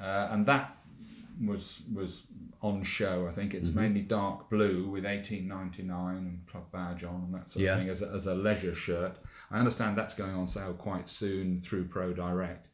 [0.00, 0.76] uh, and that
[1.44, 2.22] was was
[2.60, 3.26] on show.
[3.30, 3.66] I think Mm-hmm.
[3.66, 7.72] it's mainly dark blue with 1899 and club badge on and that sort Yeah.
[7.72, 9.16] of thing as a, as a leisure shirt.
[9.50, 12.66] I understand that's going on sale quite soon through Pro Direct.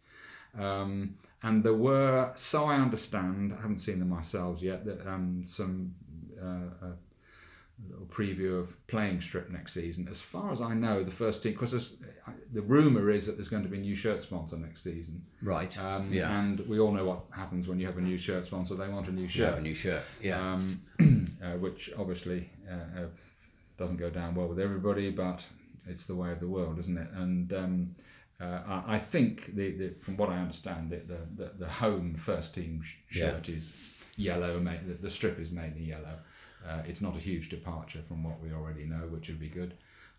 [0.58, 1.14] Um,
[1.44, 5.94] and there were, so I understand, I haven't seen them myself yet, that um, some
[6.42, 6.92] uh, a
[7.90, 10.08] little preview of playing strip next season.
[10.10, 11.92] As far as I know, the first team, because
[12.50, 15.22] the rumour is that there's going to be a new shirt sponsor next season.
[15.42, 15.76] Right.
[15.78, 16.34] Um, yeah.
[16.40, 18.74] And we all know what happens when you have a new shirt sponsor.
[18.74, 20.02] They want a new You have shirt, a new shirt.
[20.22, 20.54] Yeah.
[20.54, 20.80] um,
[21.44, 23.06] uh, which obviously uh, uh,
[23.76, 25.42] doesn't go down well with everybody, but
[25.86, 27.08] it's the way of the world, isn't it?
[27.14, 27.96] And um,
[28.40, 32.54] uh, I, think, the, the, from what I understand, the, the, the, the home first
[32.54, 33.26] team sh- Yeah.
[33.30, 33.72] shirt is
[34.16, 34.58] yellow.
[34.62, 36.18] The, the strip is mainly yellow.
[36.68, 39.74] Uh, it's not a huge departure from what we already know, which would be good.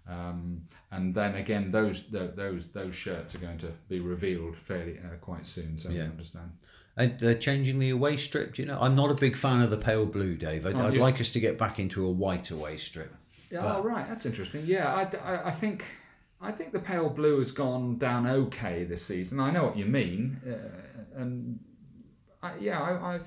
[0.07, 0.61] Um,
[0.91, 5.16] and then again, those tho- those those shirts are going to be revealed fairly uh,
[5.20, 5.80] quite soon.
[5.80, 6.03] So Yeah.
[6.03, 6.51] I understand.
[6.97, 8.53] And they're changing the away strip.
[8.53, 8.78] Do you know?
[8.80, 10.66] I'm not a big fan of the pale blue, Dave.
[10.66, 13.13] I'd, Oh, I'd like us to get back into a white away strip.
[13.51, 14.63] Yeah, But- oh, right, that's interesting.
[14.66, 15.84] Yeah, I, I, I think
[16.41, 19.39] I think the pale blue has gone down okay this season.
[19.39, 21.59] I know what you mean, uh, and
[22.43, 23.19] I, yeah, I, I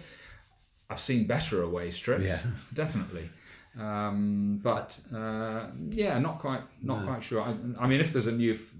[0.90, 2.24] I've seen better away strips.
[2.24, 2.40] Yeah.
[2.74, 3.28] definitely.
[3.78, 7.40] Um, but uh, yeah, not quite, not quite sure.
[7.42, 8.74] I, I mean, if there's a new f-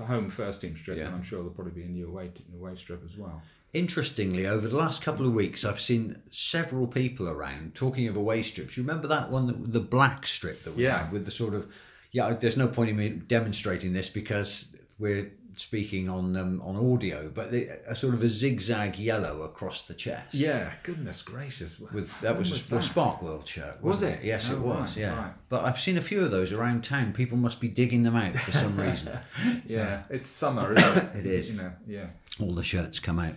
[0.00, 1.04] f- home first team strip, Yeah.
[1.04, 3.40] then I'm sure there'll probably be a new away away strip as well.
[3.72, 8.42] Interestingly, over the last couple of weeks, I've seen several people around talking of away
[8.42, 8.76] strips.
[8.76, 11.04] You remember that one, the, the black strip that we Yeah.
[11.04, 11.72] had with the sort of
[12.12, 12.32] yeah.
[12.34, 17.50] There's no point in me demonstrating this because we're speaking on um, on audio, but
[17.50, 20.34] the, a sort of a zigzag yellow across the chest.
[20.34, 21.78] Yeah, goodness gracious.
[21.78, 22.82] With that was, When a, that?
[22.82, 24.24] Spark World shirt, Was wasn't it?
[24.24, 24.78] Yes, Oh, it was.
[24.78, 25.34] right, yeah, right.
[25.50, 27.12] but I've seen a few of those around town.
[27.12, 29.10] People must be digging them out for some reason.
[29.66, 31.10] Yeah, it's summer, isn't it?
[31.16, 31.50] It is.
[31.50, 32.06] You know, yeah.
[32.40, 33.34] all the shirts come out.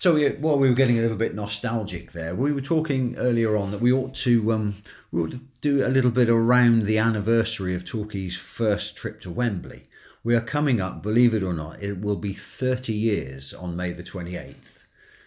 [0.00, 3.54] So we, while we were getting a little bit nostalgic there, we were talking earlier
[3.54, 4.76] on that we ought to um,
[5.12, 9.30] we ought to do a little bit around the anniversary of Torquay's first trip to
[9.30, 9.88] Wembley.
[10.24, 13.92] We are coming up, believe it or not, it will be 30 years on May
[13.92, 14.78] the 28th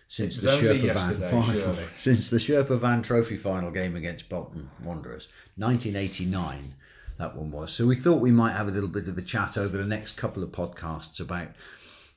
[0.07, 1.84] since the Sherpa Van final, surely.
[1.95, 6.74] since the Sherpa Van Trophy final game against Bolton Wanderers, 1989.
[7.19, 7.71] That one was.
[7.71, 10.17] So we thought we might have a little bit of a chat over the next
[10.17, 11.49] couple of podcasts about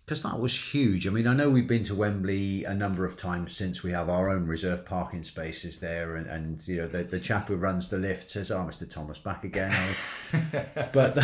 [0.07, 1.05] because that was huge.
[1.09, 4.09] I mean, I know we've been to Wembley a number of times since we have
[4.09, 7.89] our own reserve parking spaces there, and, and you know the, the chap who runs
[7.89, 8.89] the lift says, "Oh, Mr.
[8.89, 9.97] Thomas, back again."
[10.93, 11.19] but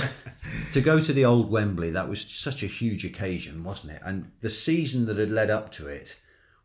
[0.72, 4.02] to go to the old Wembley, that was such a huge occasion, wasn't it?
[4.04, 6.16] And the season that had led up to it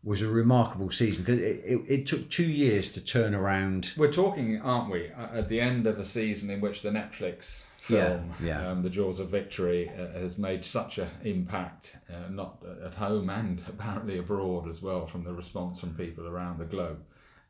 [0.03, 3.93] was a remarkable season because it, it, it took two years to turn around.
[3.95, 8.33] We're talking, aren't we, at the end of a season in which the Netflix film,
[8.39, 8.71] Yeah, yeah.
[8.71, 13.29] Um, The Jaws of Victory, uh, has made such an impact, uh, not at home
[13.29, 16.99] and apparently abroad as well, from the response from people around the globe.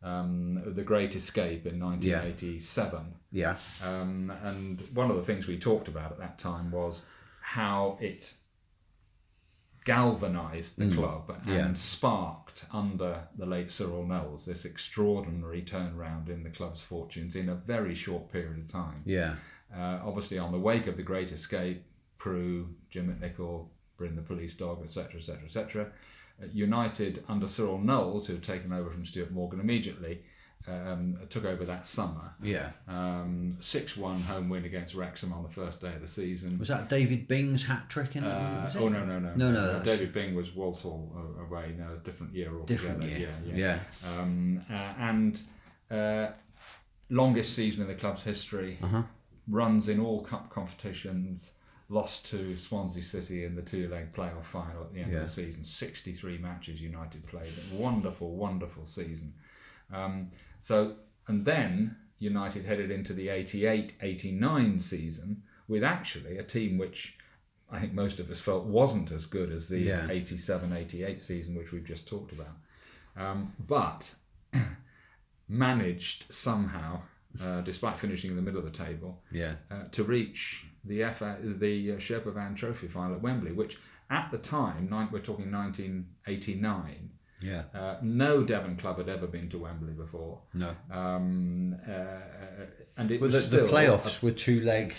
[0.03, 3.15] Um, the Great Escape in 1987.
[3.31, 3.55] Yeah.
[3.83, 7.03] Um, and one of the things we talked about at that time was
[7.41, 8.33] how it
[9.85, 11.55] galvanised the club and Mm.
[11.55, 11.73] yeah.
[11.75, 17.55] sparked under the late Cyril Knowles this extraordinary turnaround in the club's fortunes in a
[17.55, 19.01] very short period of time.
[19.05, 19.35] Yeah.
[19.75, 21.83] Uh, obviously, on the wake of the Great Escape,
[22.17, 25.91] Prue, Jim McNichol, Bryn the Police Dog, etc., etc., etc.,
[26.53, 30.21] United under Cyril Knowles, who had taken over from Stuart Morgan immediately,
[30.67, 32.33] um, took over that summer.
[32.43, 32.71] Yeah.
[32.87, 36.59] Um, 6-1 home win against Wrexham on the first day of the season.
[36.59, 38.23] Was that David Bing's hat trick in?
[38.23, 41.73] Uh, oh no no no No, no, Uh, David Bing was Walsall uh, away.
[41.77, 42.65] No, a different year altogether.
[42.89, 43.29] Different year.
[43.45, 43.79] Yeah, yeah.
[44.05, 44.19] Yeah.
[44.19, 45.41] Um, uh, and
[45.89, 46.27] uh,
[47.09, 48.77] longest season in the club's history.
[48.83, 49.03] Uh-huh.
[49.47, 51.51] Runs in all cup competitions.
[51.89, 55.19] Lost to Swansea City in the two-leg playoff final at the end Yeah.
[55.19, 55.63] of the season.
[55.63, 57.47] Sixty-three matches United played.
[57.71, 59.33] A wonderful, wonderful season.
[59.93, 67.15] Um, so and then United headed into the 88-89 season with actually a team which
[67.69, 70.07] I think most of us felt wasn't as good as the Yeah.
[70.07, 72.57] 87-88 season which we've just talked about.
[73.15, 74.13] Um, but
[75.47, 77.01] managed somehow,
[77.43, 79.55] uh, despite finishing in the middle of the table, Yeah.
[79.71, 83.77] uh, to reach the FA, the uh, Sherpa Van Trophy final at Wembley, which
[84.09, 87.09] at the time, nine, we're talking 1989,
[87.41, 87.63] Yeah.
[87.73, 90.39] uh, no Devon club had ever been to Wembley before.
[90.53, 90.75] No.
[90.89, 91.91] Um, uh,
[92.97, 94.93] and it Well, was the, the still playoffs were two leg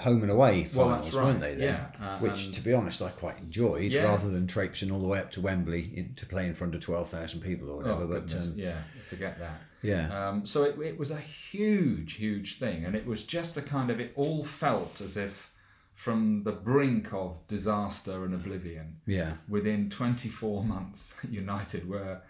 [0.00, 1.24] home and away finals, that's right.
[1.24, 1.54] weren't they?
[1.56, 1.90] Then?
[2.00, 4.04] Yeah, uh, Which, to be honest, I quite enjoyed, Yeah.
[4.04, 6.80] rather than traipsing all the way up to Wembley in, to play in front of
[6.80, 8.02] twelve thousand people or whatever.
[8.04, 8.78] Oh, but um, yeah,
[9.10, 9.60] forget that.
[9.82, 13.62] yeah, Um, so it, it was a huge, huge thing, and it was just a
[13.62, 15.50] kind of it all felt as if
[15.94, 22.20] from the brink of disaster and oblivion, yeah, within 24 months, United were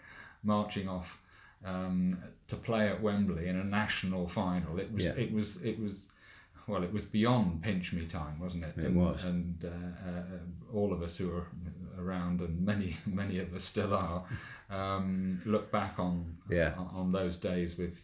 [0.43, 1.19] marching off
[1.63, 2.17] um,
[2.47, 4.79] to play at Wembley in a national final.
[4.79, 5.11] It was, Yeah.
[5.11, 6.07] it was, it was.
[6.69, 8.73] Well, it was beyond pinch me time, wasn't it?
[8.77, 9.23] It and, was.
[9.25, 10.21] and uh, uh,
[10.77, 11.47] all of us who are
[11.99, 14.23] around, and many, many of us still are,
[14.69, 16.73] um, look back on Yeah.
[16.77, 18.03] on, on those days with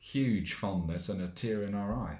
[0.00, 2.18] huge fondness and a tear in our eye.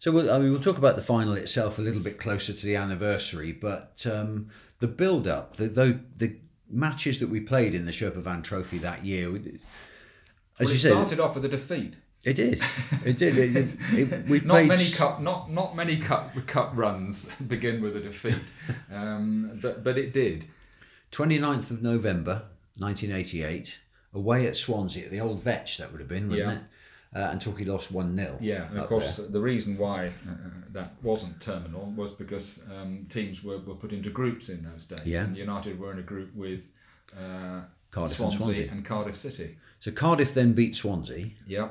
[0.00, 2.66] So we'll, I mean, we'll talk about the final itself a little bit closer to
[2.66, 4.48] the anniversary, but um,
[4.80, 6.36] the build-up, the, the the
[6.68, 9.60] matches that we played in the Sherpa Van Trophy that year, we-
[10.58, 11.94] as Well, you it said, started off with a defeat.
[12.30, 12.62] it did,
[13.04, 13.36] it did.
[13.38, 17.82] It, it, it- we not many s- cup not not many cup cup runs begin
[17.82, 18.38] with a defeat
[18.92, 20.46] um, but but it did
[21.12, 22.42] 29th of November
[22.78, 23.78] 1988,
[24.14, 26.54] away at Swansea, at the old Vetch, that would have been, wouldn't Yeah.
[26.56, 26.60] it?
[27.16, 28.38] Uh, and Torquay lost 1 0.
[28.40, 30.34] yeah and of course the reason why uh, uh,
[30.72, 35.06] that wasn't terminal was because um, teams were, were put into groups in those days
[35.06, 35.22] Yeah.
[35.22, 36.62] and United were in a group with
[37.16, 37.60] uh,
[37.92, 38.68] Cardiff and Swansea, Swansea.
[38.72, 41.30] and Cardiff City So Cardiff then beat Swansea.
[41.46, 41.68] yeah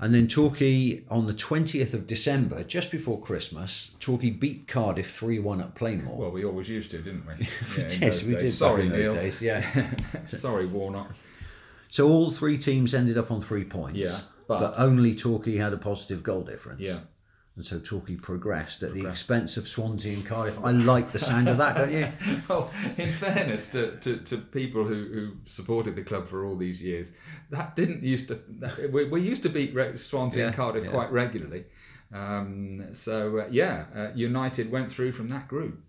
[0.00, 5.38] And then Torquay on the 20th of December, just before Christmas, Torquay beat Cardiff 3
[5.38, 6.16] 1 at Plainmoor.
[6.16, 7.34] well we always used to didn't we
[7.78, 8.42] yeah, yes, we days.
[8.42, 9.90] did sorry back in those Neil days, yeah.
[10.26, 11.12] sorry Warnock
[11.88, 13.96] so all three teams ended up on three points.
[13.98, 16.80] Yeah, But, but- only Torquay had a positive goal difference.
[16.80, 16.98] yeah
[17.56, 20.58] And so Torquay progressed at the expense of Swansea and Cardiff.
[20.64, 22.08] I like the sound of that, don't you?
[22.48, 26.82] well, in fairness to, to, to people who, who supported the club for all these
[26.82, 27.12] years,
[27.50, 28.40] that didn't used to.
[28.90, 30.90] We, we used to beat Re- Swansea and Cardiff yeah.
[30.90, 31.64] quite regularly.
[32.12, 35.80] Um, so uh, yeah, uh, United went through from that group.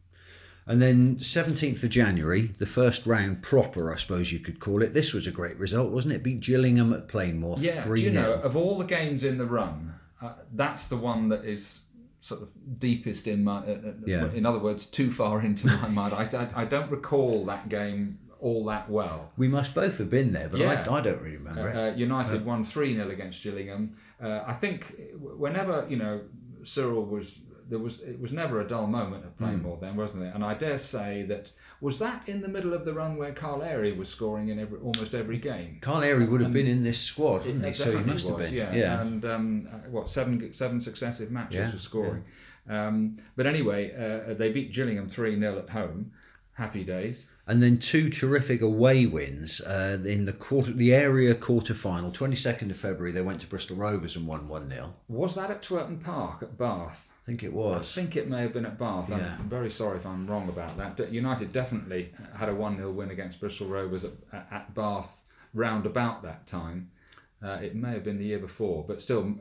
[0.68, 4.93] And then 17th of January, the first round proper, I suppose you could call it.
[4.93, 6.24] This was a great result, wasn't it?
[6.24, 9.45] Beat Gillingham at Plainmoor Yeah, 3 do you know of all the games in the
[9.45, 11.82] run, uh, that's the one that is
[12.22, 12.49] sort of
[12.80, 13.57] deepest in my.
[13.57, 14.32] Uh, uh, Yeah.
[14.32, 16.13] In other words, too far into my mind.
[16.13, 16.24] I,
[16.55, 19.32] I, I don't recall that game all that well.
[19.38, 20.84] We must both have been there, but Yeah.
[20.88, 21.76] I, I don't really remember it.
[21.76, 23.95] Uh, United won 3 0 against Gillingham.
[24.22, 26.22] Uh, I think whenever, you know,
[26.63, 27.36] Cyril was.
[27.68, 29.43] There was it was never a dull moment at Hmm.
[29.43, 30.34] Plainmoor then, wasn't it?
[30.36, 31.51] And I dare say that
[31.82, 34.80] was that in the middle of the run where Carl Airey was scoring in every,
[34.80, 35.80] almost every game.
[35.82, 37.74] Carl Airey would have been in this squad, wouldn't he?
[37.74, 38.53] So he must have been.
[38.53, 39.01] Yeah, Yeah.
[39.01, 42.24] and um, uh, what seven seven successive matches Yeah, for scoring.
[42.70, 46.11] Um, but anyway, uh, they beat Gillingham three 0 at home.
[46.53, 47.28] Happy days.
[47.47, 52.11] And then two terrific away wins uh, in the quarter, the area quarter final.
[52.11, 55.51] Twenty second of February, they went to Bristol Rovers and won one 0 Was that
[55.51, 57.09] at Twerton Park at Bath?
[57.26, 57.91] I think it was.
[57.97, 59.09] I think it may have been at Bath.
[59.09, 59.36] I'm- Yeah.
[59.39, 60.95] I'm very sorry if I'm wrong about that.
[60.95, 65.23] But United definitely had a 1 0 win against Bristol Rovers at, at, at Bath
[65.53, 66.91] round about that time.
[67.41, 69.36] Uh, it may have been the year before, but still,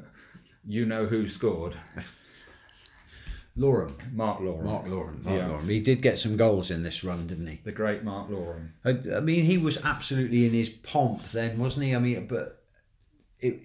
[0.67, 1.77] you know who scored.
[3.57, 3.93] Loram.
[4.13, 4.65] Mark Loram.
[4.65, 5.23] Mark Loram.
[5.23, 5.49] Mark Yeah.
[5.49, 5.69] Loram.
[5.69, 7.61] He did get some goals in this run, didn't he?
[7.65, 8.71] The great Mark Loram.
[8.85, 11.95] I, I mean, he was absolutely in his pomp then, wasn't he?
[11.95, 12.65] I mean, but
[13.41, 13.61] it,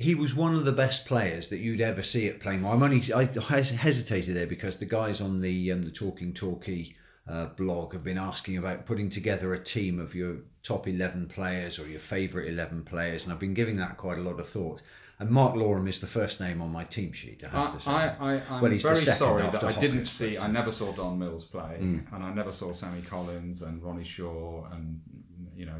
[0.00, 2.72] he was one of the best players that you'd ever see at Plainmoor.
[2.72, 6.96] I'm only I hesitated there because the guys on the um, the Talking Talkie
[7.28, 11.78] uh, blog have been asking about putting together a team of your top eleven players
[11.78, 14.80] or your favourite eleven players, and I've been giving that quite a lot of thought.
[15.18, 17.42] And Mark Loram is the first name on my team sheet.
[17.44, 17.90] I have I, to say.
[17.90, 20.36] I, I'm Well, he's the very second sorry after that I didn't see.
[20.36, 24.04] but- I never saw Don Mills play, and I never saw Sammy Collins and Ronnie
[24.04, 25.02] Shaw and
[25.54, 25.76] you know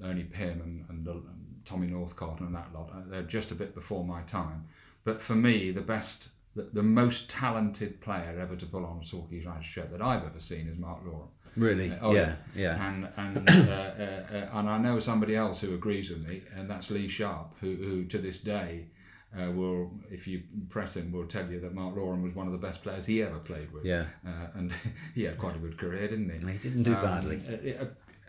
[0.00, 1.33] Ernie Pym and, and, and
[1.64, 2.90] Tommy Northcott and that lot.
[2.94, 4.64] Uh, They're just a bit before my time.
[5.04, 9.06] But for me, the best, the, the most talented player ever to pull on a
[9.06, 11.28] Torquay United shirt that I've ever seen is Mark Loram.
[11.56, 12.88] really, Oh, yeah, yeah.
[12.88, 16.68] And and uh, uh, uh, and I know somebody else who agrees with me, and
[16.70, 18.86] that's Lee Sharpe, who, who to this day
[19.38, 22.52] uh, will, if you press him, will tell you that Mark Loram was one of
[22.52, 23.84] the best players he ever played with.
[23.84, 24.04] Yeah.
[24.26, 24.72] Uh, and
[25.14, 26.52] he had quite a good career, didn't he?
[26.52, 27.42] He didn't do Um, badly.
[27.78, 27.86] uh, uh,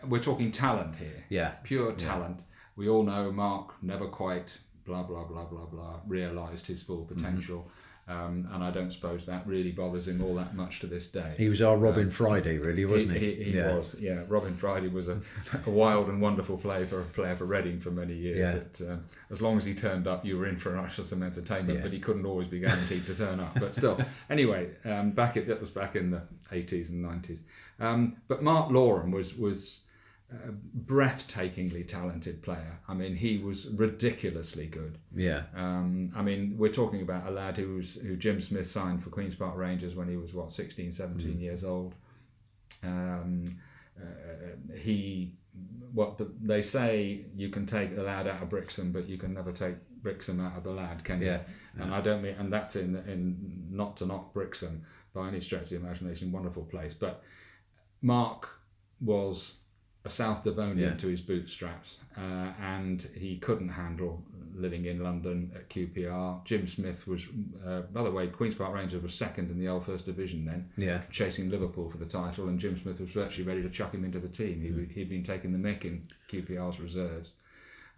[0.08, 1.24] we're talking talent here.
[1.30, 1.50] Yeah.
[1.62, 2.40] Pure talent.
[2.76, 4.48] We all know Mark never quite
[4.84, 7.14] blah blah blah blah blah realised his full Mm-hmm.
[7.14, 7.70] potential.
[8.08, 11.34] Um, and I don't suppose that really bothers him all that much to this day.
[11.36, 13.34] He was our Robin Friday, really, wasn't he?
[13.34, 13.74] He, he yeah.
[13.74, 14.22] was, yeah.
[14.28, 15.20] Robin Friday was a,
[15.66, 18.38] a wild and wonderful play for player for Reading for many years.
[18.38, 18.52] Yeah.
[18.52, 21.78] That, um, as long as he turned up, you were in for an some entertainment,
[21.78, 21.82] Yeah.
[21.82, 23.58] but he couldn't always be guaranteed to turn up.
[23.58, 23.98] But still,
[24.30, 26.22] anyway, um, back at, that was back in the
[26.52, 27.42] eighties and nineties.
[27.80, 29.80] Um, but Mark Loram was was
[30.32, 30.52] a
[30.84, 32.80] breathtakingly talented player.
[32.88, 34.98] I mean, he was ridiculously good.
[35.14, 35.42] Yeah.
[35.54, 39.10] Um, I mean, we're talking about a lad who was who Jim Smith signed for
[39.10, 41.94] Queens Park Rangers when he was what 16, 17 years old.
[42.82, 43.56] Um,
[43.98, 45.34] uh, he,
[45.92, 49.32] what the, they say, you can take the lad out of Brixham, but you can
[49.32, 51.28] never take Brixham out of the lad, can you?
[51.28, 51.40] Yeah,
[51.78, 54.82] And I don't mean, and that's in in not to knock Brixham
[55.14, 57.22] by any stretch of the imagination, wonderful place, but
[58.02, 58.48] Mark
[59.00, 59.54] was
[60.06, 60.96] a South Devonian Yeah.
[60.96, 66.40] to his bootstraps, uh, and he couldn't handle living in London at QPR.
[66.46, 67.26] Jim Smith was,
[67.66, 70.70] uh, by the way, Queens Park Rangers was second in the old First Division then,
[70.78, 71.02] Yeah.
[71.10, 74.18] chasing Liverpool for the title, and Jim Smith was virtually ready to chuck him into
[74.20, 74.62] the team.
[74.62, 77.34] He, He'd been taking the mick in QPR's reserves.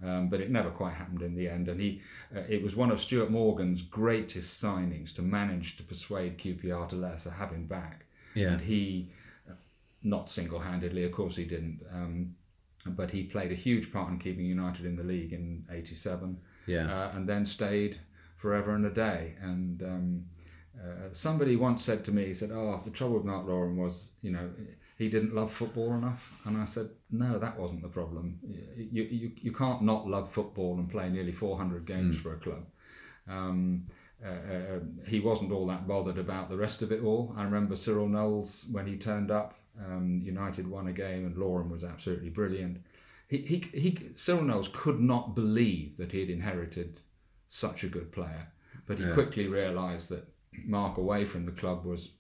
[0.01, 2.01] Um, but it never quite happened in the end, and he
[2.35, 6.95] uh, it was one of Stuart Morgan's greatest signings to manage to persuade QPR to
[6.95, 8.05] let us have him back.
[8.35, 8.53] Yeah.
[8.53, 9.09] And he,
[10.09, 12.35] not single handedly, of course he didn't, um,
[12.87, 16.87] but he played a huge part in keeping United in the league in '87, Yeah.
[16.93, 17.99] uh, and then stayed
[18.37, 19.35] forever and a day.
[19.43, 20.25] And um,
[20.81, 24.11] uh, somebody once said to me, he said, "Oh, the trouble with Mark Loram was,
[24.23, 24.49] you know,
[24.97, 28.39] he didn't love football enough." And I said, "No, that wasn't the problem.
[28.77, 32.65] You you, you can't not love football and play nearly 400 games for a club."
[33.29, 33.87] Um,
[34.25, 37.35] uh, uh, he wasn't all that bothered about the rest of it all.
[37.37, 39.55] I remember Cyril Knowles when he turned up.
[39.85, 42.79] Um, United won a game, and Loram was absolutely brilliant.
[43.29, 47.01] He, he, he, Cyril Knowles could not believe that he had inherited
[47.49, 48.49] such a good player,
[48.87, 49.15] but he Yeah.
[49.15, 50.27] quickly realised that
[50.65, 52.11] Mark away from the club was,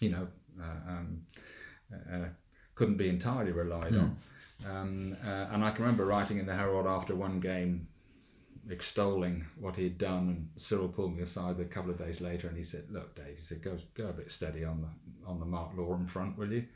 [0.00, 0.28] you know,
[0.60, 1.26] uh, um,
[1.92, 2.28] uh,
[2.74, 4.16] couldn't be entirely relied on.
[4.66, 7.88] Um, uh, and I can remember writing in the Herald after one game,
[8.70, 12.48] extolling what he had done, and Cyril pulled me aside a couple of days later,
[12.48, 15.38] and he said, "Look, Dave," he said, "go go a bit steady on the on
[15.40, 16.66] the Mark Loram front, will you?"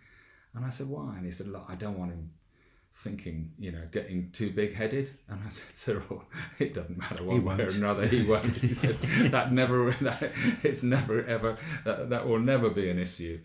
[0.54, 2.30] And I said, "Why?" And he said, "Look, I don't want him."
[2.94, 6.24] Thinking, you know, getting too big-headed, and I said, "Cyril,
[6.58, 8.06] it doesn't matter one way or another.
[8.06, 8.96] He won't." He said,
[9.32, 10.32] "That never, that,
[10.62, 13.40] it's never ever, that, that will never be an issue."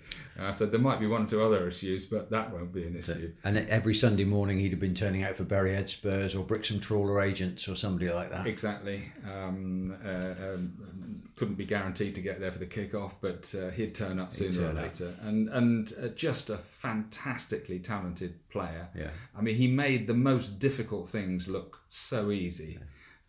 [0.51, 3.33] Said, "There might be one or two other issues, but that won't be an issue."
[3.43, 6.79] And every Sunday morning he'd have been turning out for Berry Head Spurs or Brixham
[6.79, 8.47] Trawler Agents or somebody like that.
[8.47, 9.11] Exactly.
[9.33, 10.09] Um, uh,
[10.53, 14.33] um, couldn't be guaranteed to get there for the kick-off, but uh, he'd turn up
[14.33, 14.83] sooner or turn up.
[14.83, 15.13] later.
[15.21, 18.89] And and uh, just a fantastically talented player.
[18.95, 19.09] Yeah.
[19.37, 22.79] I mean, he made the most difficult things look so easy.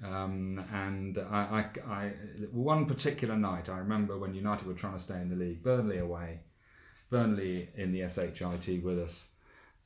[0.04, 2.12] Um, and I, I, I,
[2.52, 5.98] one particular night, I remember when United were trying to stay in the league, Burnley
[5.98, 6.40] away,
[7.11, 9.26] Burnley in the SHIT with us.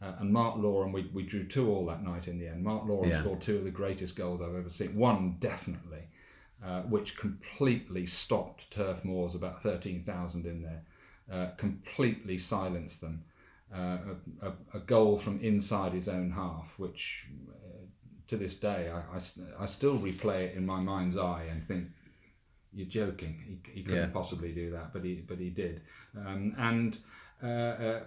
[0.01, 2.65] Uh, and Mark Loram, we, we drew two all that night in the end.
[2.65, 3.21] Mark Loram Yeah.
[3.21, 4.97] scored two of the greatest goals I've ever seen.
[4.97, 6.03] One definitely,
[6.65, 10.83] uh, which completely stopped Turf Moors, about 13,000 in there,
[11.31, 13.23] uh, completely silenced them.
[13.73, 13.99] Uh,
[14.43, 17.87] a, a, a goal from inside his own half, which uh,
[18.29, 21.87] to this day I, I, I still replay it in my mind's eye and think,
[22.75, 23.61] you're joking.
[23.65, 24.07] He, he couldn't Yeah.
[24.13, 25.81] possibly do that, but he but he did.
[26.17, 26.99] Um, and
[27.43, 28.01] uh, uh,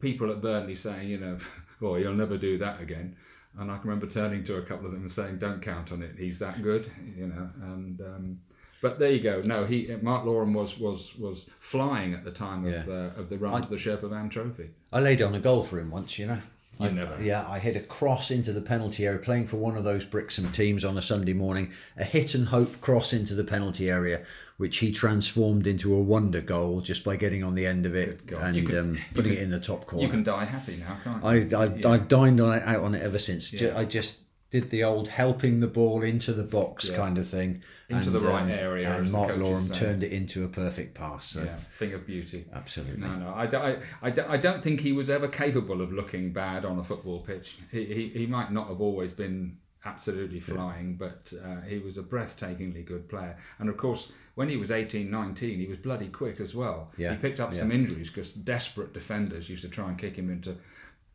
[0.00, 1.38] people at Burnley saying, you know,
[1.82, 3.16] oh, he'll never do that again.
[3.58, 6.02] And I can remember turning to a couple of them and saying, don't count on
[6.02, 6.16] it.
[6.18, 7.48] He's that good, you know.
[7.62, 8.40] And um,
[8.82, 9.40] But there you go.
[9.44, 12.84] No, he Mark Loram was was was flying at the time of Yeah.
[12.88, 14.70] uh, of the run to the Sherpa Van Trophy.
[14.92, 16.40] I laid on a goal for him once, you know.
[16.80, 17.22] You I, never.
[17.22, 20.50] Yeah, I hit a cross into the penalty area, playing for one of those Brixham
[20.50, 21.70] teams on a Sunday morning.
[21.96, 24.22] A hit and hope cross into the penalty area,
[24.56, 28.20] which he transformed into a wonder goal just by getting on the end of it
[28.32, 30.04] and can- um, putting it in the top corner.
[30.04, 31.56] You can die happy now, can't you?
[31.56, 31.88] I, I, Yeah.
[31.90, 33.52] I've dined on it, out on it ever since.
[33.52, 33.78] Yeah.
[33.78, 34.16] I just
[34.54, 36.96] did the old helping the ball into the box Yeah.
[36.96, 37.62] kind of thing.
[37.88, 41.26] Into the right area, And Mark Loram turned it into a perfect pass.
[41.26, 42.46] So yeah, thing of beauty.
[42.54, 43.00] absolutely.
[43.06, 43.70] No, no, I, I,
[44.02, 47.58] I, I don't think he was ever capable of looking bad on a football pitch.
[47.72, 52.02] He, he, he might not have always been absolutely flying, but uh, he was a
[52.02, 53.36] breathtakingly good player.
[53.58, 56.90] And of course, when he was 18, 19, he was bloody quick as well.
[56.96, 57.58] Yeah, He picked up yeah.
[57.58, 60.56] some injuries because desperate defenders used to try and kick him into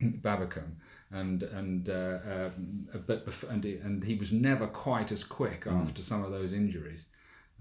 [0.02, 0.76] Babbacombe.
[1.12, 5.64] And and uh, um, but bef- and he, and he was never quite as quick
[5.64, 5.88] Mm.
[5.88, 7.04] after some of those injuries.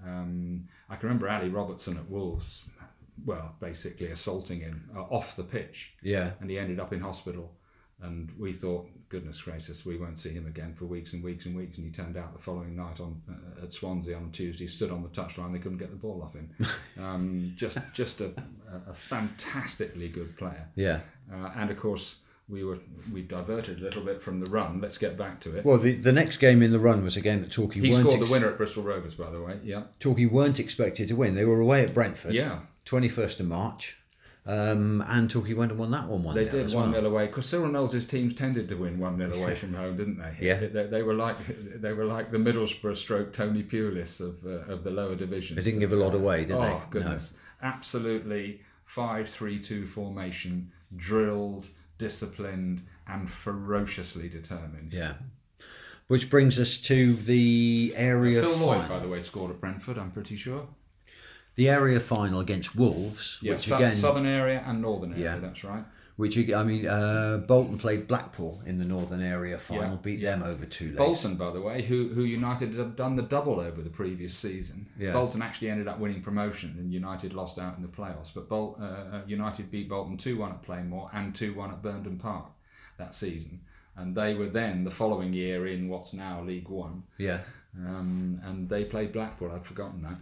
[0.06, 2.64] Um, I can remember Ally Robertson at Wolves,
[3.26, 6.32] well, basically assaulting him uh, off the pitch, Yeah.
[6.40, 7.52] and he ended up in hospital.
[8.02, 11.54] And we thought, goodness gracious, we won't see him again for weeks and weeks and
[11.58, 11.78] weeks.
[11.78, 15.04] And he turned out the following night on uh, at Swansea on Tuesday, stood on
[15.04, 16.50] the touchline, they couldn't get the ball off him.
[17.04, 18.28] um, just just a,
[18.72, 20.68] a a fantastically good player.
[20.76, 21.00] Yeah.
[21.34, 22.18] Uh, and of course,
[22.50, 22.80] we were
[23.14, 24.82] we diverted a little bit from the run.
[24.82, 25.66] Let's get back to it.
[25.66, 28.08] Well, the, the next game in the run was a game that Torquay he weren't
[28.08, 29.60] scored ex- the winner at Bristol Rovers, by the way.
[29.64, 31.36] Yeah, Torquay weren't expected to win.
[31.36, 32.34] They were away at Brentford.
[32.34, 32.60] yeah.
[32.86, 33.98] 21st of March.
[34.46, 37.02] Um, and Torquay went and won that one 1 They did one well.
[37.02, 40.18] nil away because Cyril Knowles' teams tended to win one 0 away from home, didn't
[40.18, 40.38] they?
[40.40, 40.60] Yeah.
[40.60, 41.38] They, they were like
[41.80, 45.56] they were like the Middlesbrough stroke Tony Pulis of uh, of the lower division.
[45.56, 46.70] They didn't give a lot away, did oh, they?
[46.70, 46.82] No.
[46.90, 51.70] goodness, absolutely five three two formation, drilled,
[52.00, 54.92] disciplined, and ferociously determined.
[54.92, 55.14] Yeah.
[56.08, 60.00] Which brings us to the area Phil Lloyd, by the way, scored at Brentford.
[60.00, 60.68] I'm pretty sure.
[61.56, 65.26] The area final against Wolves, Yeah, which sou- again, southern area and northern area.
[65.36, 65.38] Yeah.
[65.38, 65.84] That's right.
[66.20, 70.32] Which I mean, uh, Bolton played Blackpool in the northern area final, Yeah, beat yeah.
[70.32, 70.98] them over two legs.
[70.98, 74.88] Bolton, by the way, who who United had done the double over the previous season.
[75.00, 75.14] Yeah.
[75.14, 78.34] Bolton actually ended up winning promotion, and United lost out in the playoffs.
[78.34, 81.82] But Bol- uh, uh, United beat Bolton two one at Plainmoor and two one at
[81.82, 82.48] Burnden Park
[82.98, 83.62] that season,
[83.96, 87.40] and they were then the following year in what's now League One, Yeah.
[87.78, 89.52] um, and they played Blackpool.
[89.54, 90.20] I'd forgotten that.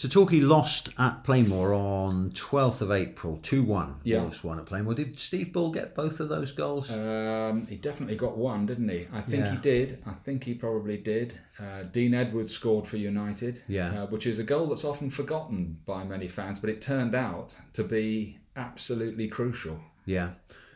[0.00, 3.96] So Torquay lost at Plainmoor on 12th of April, 2 1.
[4.02, 4.22] Yeah.
[4.22, 4.94] Wolves won at Plainmoor.
[4.96, 6.90] Did Steve Bull get both of those goals?
[6.90, 9.08] Um, he definitely got one, didn't he?
[9.12, 10.02] I think he did.
[10.06, 11.38] I think he probably did.
[11.58, 14.04] Uh, Dean Edwards scored for United, Yeah.
[14.04, 17.54] uh, which is a goal that's often forgotten by many fans, but it turned out
[17.74, 19.80] to be absolutely crucial.
[20.06, 20.30] Yeah.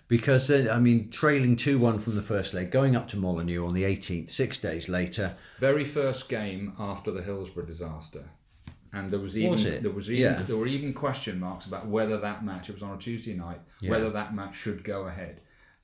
[0.06, 3.64] Because, uh, I mean, trailing 2 1 from the first leg, going up to Molineux
[3.66, 5.34] on the 18th, six days later.
[5.60, 8.24] Very first game after the Hillsborough disaster.
[8.94, 9.82] And there was even Was it?
[9.82, 10.42] there was even Yeah.
[10.42, 13.60] there were even question marks about whether that match it was on a Tuesday night
[13.80, 13.90] Yeah.
[13.90, 15.40] whether that match should go ahead.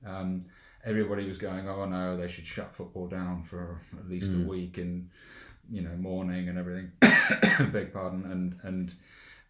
[0.07, 0.47] Um,
[0.85, 4.45] everybody was going, oh no, they should shut football down for at least Mm.
[4.45, 5.11] a week and
[5.71, 6.93] you know mourning and everything.
[7.73, 8.25] Beg pardon.
[8.33, 8.95] And and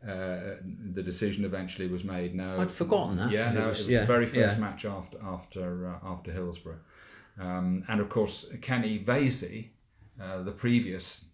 [0.03, 0.57] uh,
[0.95, 2.35] the decision eventually was made.
[2.35, 3.31] No, I'd forgotten that.
[3.31, 4.59] Yeah, It no, it was- was, yeah, the very first yeah.
[4.67, 6.81] match after after uh, after Hillsborough,
[7.39, 9.69] um, and of course Kenny Veysey,
[10.21, 11.25] uh, the previous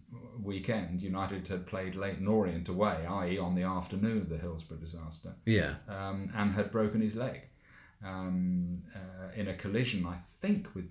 [0.43, 5.35] weekend, United had played Leyton Orient away, i.e., on the afternoon of the Hillsborough disaster,
[5.45, 5.75] Yeah.
[5.89, 7.43] um, and had broken his leg
[8.05, 10.85] um, uh, in a collision, I think, with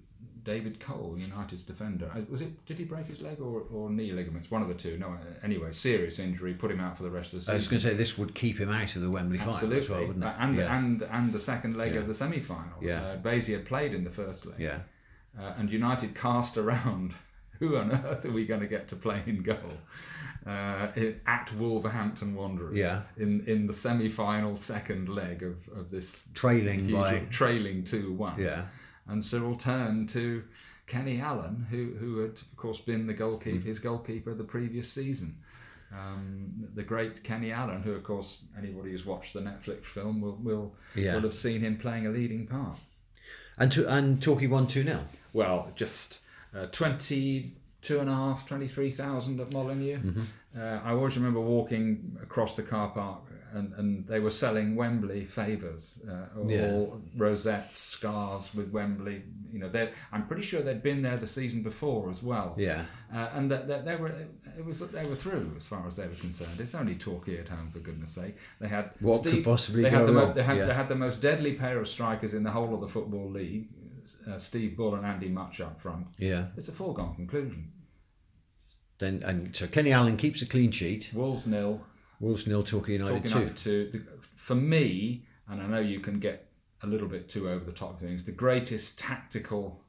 [0.44, 2.12] David Cole, United's defender.
[2.16, 2.66] Uh, Was it?
[2.66, 4.52] Did he break his leg or, or knee ligaments?
[4.52, 4.98] One of the two.
[4.98, 5.08] No.
[5.10, 7.54] uh, Anyway, serious injury, put him out for the rest of the season.
[7.54, 9.82] I was going to say this would keep him out of the Wembley final Absolutely,
[9.82, 10.28] as well, wouldn't it?
[10.28, 10.78] Uh, and yeah.
[10.78, 12.02] and and the second leg Yeah.
[12.02, 12.78] of the semi-final.
[12.82, 13.02] Yeah.
[13.04, 14.80] uh, Veysey had played in the first leg, yeah.
[15.40, 17.14] uh, and United cast around.
[17.60, 19.78] Who on earth are we going to get to play in goal
[20.46, 20.88] uh,
[21.28, 22.76] at Wolverhampton Wanderers?
[22.78, 23.02] Yeah.
[23.18, 27.20] in in the semi-final second leg of, of this Trailing huge by.
[27.30, 28.40] trailing two one.
[28.40, 28.66] Yeah.
[29.08, 30.44] and Cyril turned to
[30.88, 33.66] Kenny Allen, who who had of course been the goalkeeper, Mm.
[33.66, 35.38] his goalkeeper the previous season.
[35.94, 40.36] Um, the great Kenny Allen, who of course anybody who's watched the Netflix film will
[40.44, 41.14] will Yeah.
[41.16, 42.78] will have seen him playing a leading part.
[43.58, 45.06] And, to, and Torquay won 2 now.
[45.32, 46.20] Well, just
[46.56, 49.98] uh, 22 and a half, 23,000 at Molineux.
[49.98, 50.22] Mm-hmm.
[50.58, 53.22] Uh, I always remember walking across the car park
[53.54, 56.88] and, and they were selling Wembley favours, uh, all Yeah.
[57.18, 59.24] rosettes, scarves with Wembley.
[59.52, 62.54] You know, I'm pretty sure they'd been there the season before as well.
[62.58, 62.86] Yeah.
[63.14, 64.10] Uh, and that, that they were
[64.58, 66.60] it was they were through as far as they were concerned.
[66.60, 68.36] It's only Torquay at home for goodness sake.
[68.60, 70.28] They had What could possibly they go had the wrong?
[70.30, 70.66] Mo- they, had, Yeah.
[70.66, 73.68] they had the most deadly pair of strikers in the whole of the football league,
[74.28, 76.08] uh, Steve Bull and Andy Mutch up front.
[76.18, 76.48] Yeah.
[76.58, 77.72] It's a foregone conclusion.
[78.98, 81.12] Then and so Kenny Allen keeps a clean sheet.
[81.14, 81.82] Wolves nil,
[82.20, 83.40] Wolves nil, Torquay United Talking two.
[83.40, 83.90] United two.
[83.92, 84.02] The,
[84.38, 86.48] for me, and I know you can get
[86.82, 88.24] a little bit too over the top things.
[88.24, 89.84] The greatest tactical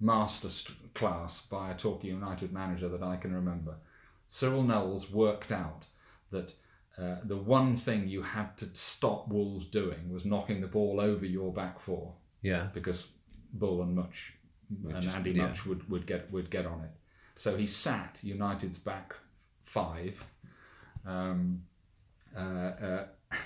[0.00, 0.50] master
[0.94, 3.76] class by a Torquay United manager that I can remember.
[4.28, 5.84] Cyril Knowles worked out
[6.30, 6.54] that
[6.98, 11.24] uh, the one thing you had to stop Wolves doing was knocking the ball over
[11.24, 13.06] your back four Yeah, because
[13.54, 14.34] Bull and Mutch
[14.92, 15.46] and just- Andy yeah.
[15.46, 16.90] Mutch would, would get would get on it.
[17.36, 19.14] So he sat United's back
[19.64, 20.22] five,
[21.06, 21.62] um,
[22.36, 23.06] uh, uh,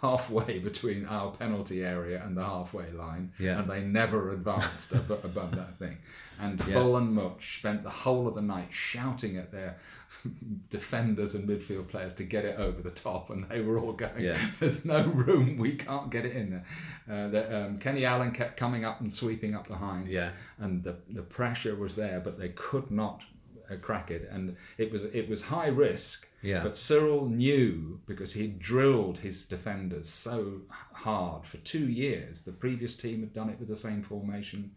[0.00, 3.58] halfway between our penalty area and the halfway line, Yeah.
[3.60, 5.98] and they never advanced above, above that thing.
[6.40, 6.74] And Yeah.
[6.74, 9.78] Bull and Mutch spent the whole of the night shouting at their
[10.70, 14.20] defenders and midfield players to get it over the top, and they were all going,
[14.24, 14.38] Yeah.
[14.60, 16.64] "There's no room, we can't get it in there."
[17.08, 20.96] Uh, the, um, Kenny Allen kept coming up and sweeping up behind, yeah, and the
[21.10, 23.22] the pressure was there, but they could not
[23.70, 26.26] uh, crack it, and it was it was high risk.
[26.42, 26.62] Yeah.
[26.62, 30.60] But Cyril knew because he drilled his defenders so
[30.92, 32.42] hard for two years.
[32.42, 34.70] The previous team had done it with the same formation,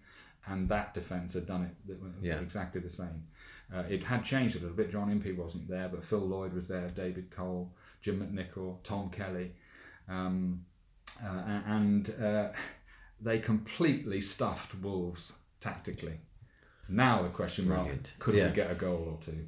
[0.46, 1.98] and that defence had done it
[2.40, 3.24] exactly the same.
[3.74, 4.92] Uh, it had changed a little bit.
[4.92, 9.52] John Impey wasn't there, but Phil Lloyd was there, David Cole, Jim McNichol, Tom Kelly,
[10.08, 10.64] um,
[11.24, 12.50] uh, and uh,
[13.22, 16.20] they completely stuffed Wolves tactically.
[16.90, 17.90] Now the question mark:
[18.20, 18.50] Could Yeah.
[18.50, 19.48] we get a goal or two?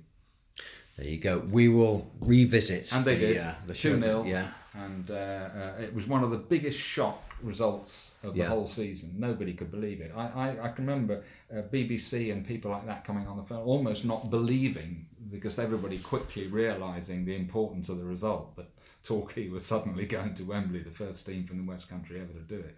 [0.98, 1.40] there you go.
[1.40, 2.92] We will revisit.
[2.94, 3.38] And they the, did.
[3.38, 4.24] Uh, the 2 0.
[4.26, 8.48] Yeah, And uh, uh, it was one of the biggest shock results of the Yeah.
[8.50, 9.14] whole season.
[9.18, 10.12] Nobody could believe it.
[10.16, 13.64] I, I, I can remember uh, BBC and people like that coming on the phone
[13.64, 18.68] almost not believing because everybody quickly realising the importance of the result that
[19.04, 22.40] Torquay was suddenly going to Wembley, the first team from the West Country ever to
[22.40, 22.76] do it.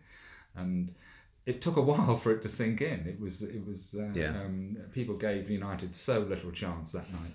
[0.55, 0.93] And
[1.45, 3.07] it took a while for it to sink in.
[3.07, 3.95] It was, it was.
[3.97, 4.29] Uh, Yeah.
[4.41, 7.31] um, people gave United so little chance that night.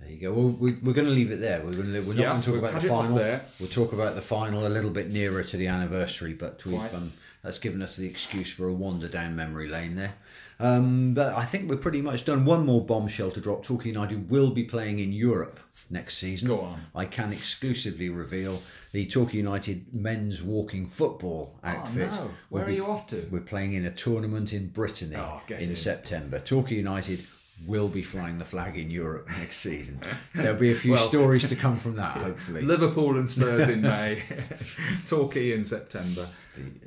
[0.00, 0.32] There you go.
[0.32, 1.60] Well, we, we're going to leave it there.
[1.64, 2.00] We're going to.
[2.00, 3.40] We're not Yeah, going to talk about the final.
[3.58, 6.94] We'll talk about the final a little bit nearer to the anniversary, but we've Quite.
[6.94, 10.14] um, that's given us the excuse for a wander down memory lane there.
[10.60, 12.44] Um, but I think we're pretty much done.
[12.44, 13.62] One more bombshell to drop.
[13.62, 16.48] Torquay United will be playing in Europe next season.
[16.48, 16.86] Go on.
[16.96, 22.10] I can exclusively reveal the Torquay United men's walking football outfit.
[22.12, 22.30] Oh, no.
[22.48, 23.28] Where are be- you off to?
[23.30, 25.74] We're playing in a tournament in Brittany Oh, in in.
[25.76, 26.40] September.
[26.40, 27.20] Torquay United
[27.66, 30.00] will be flying the flag in Europe next season.
[30.34, 32.62] There'll be a few Well- stories to come from that, hopefully.
[32.62, 34.22] Liverpool and Spurs in May,
[35.08, 36.26] Torquay in September.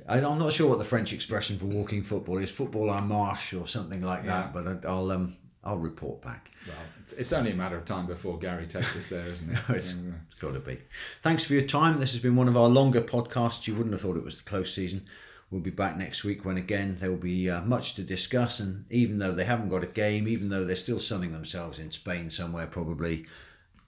[0.07, 3.53] I- I'm not sure what the French expression for walking football is, football en marche
[3.53, 4.51] or something like that.
[4.53, 4.61] Yeah.
[4.61, 6.49] But I'll um, I'll report back.
[6.67, 9.57] Well, it's, it's only a matter of time before Gary takes us there, isn't it?
[9.69, 10.13] It's- Yeah.
[10.31, 10.79] It's got to be.
[11.21, 11.99] Thanks for your time.
[11.99, 13.67] This has been one of our longer podcasts.
[13.67, 15.05] You wouldn't have thought it was the close season.
[15.51, 18.61] We'll be back next week when again there will be uh, much to discuss.
[18.61, 21.91] And even though they haven't got a game, even though they're still sunning themselves in
[21.91, 23.25] Spain somewhere, probably,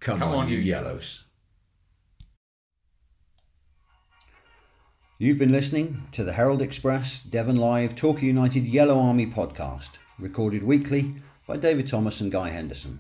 [0.02, 1.24] come, Come on, on, you yellows.
[5.18, 10.64] You've been listening to the Herald Express Devon Live Torquay United Yellow Army podcast, recorded
[10.64, 11.16] weekly
[11.48, 13.00] by David Thomas and Guy Henderson.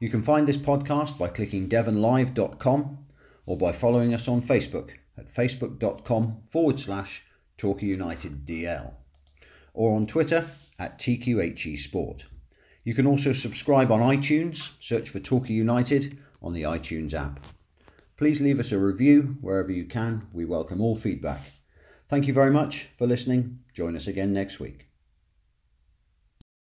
[0.00, 2.98] You can find this podcast by clicking devonlive.com
[3.46, 7.22] or by following us on Facebook at facebook.com forward slash
[7.62, 8.90] Torquay United DL
[9.72, 10.50] or on Twitter
[10.80, 12.24] at TQHE Sport.
[12.82, 17.38] You can also subscribe on iTunes, search for Torquay United on the iTunes app.
[18.16, 20.26] Please leave us a review wherever you can.
[20.32, 21.52] We welcome all feedback.
[22.08, 23.60] Thank you very much for listening.
[23.72, 24.91] Join us again next week.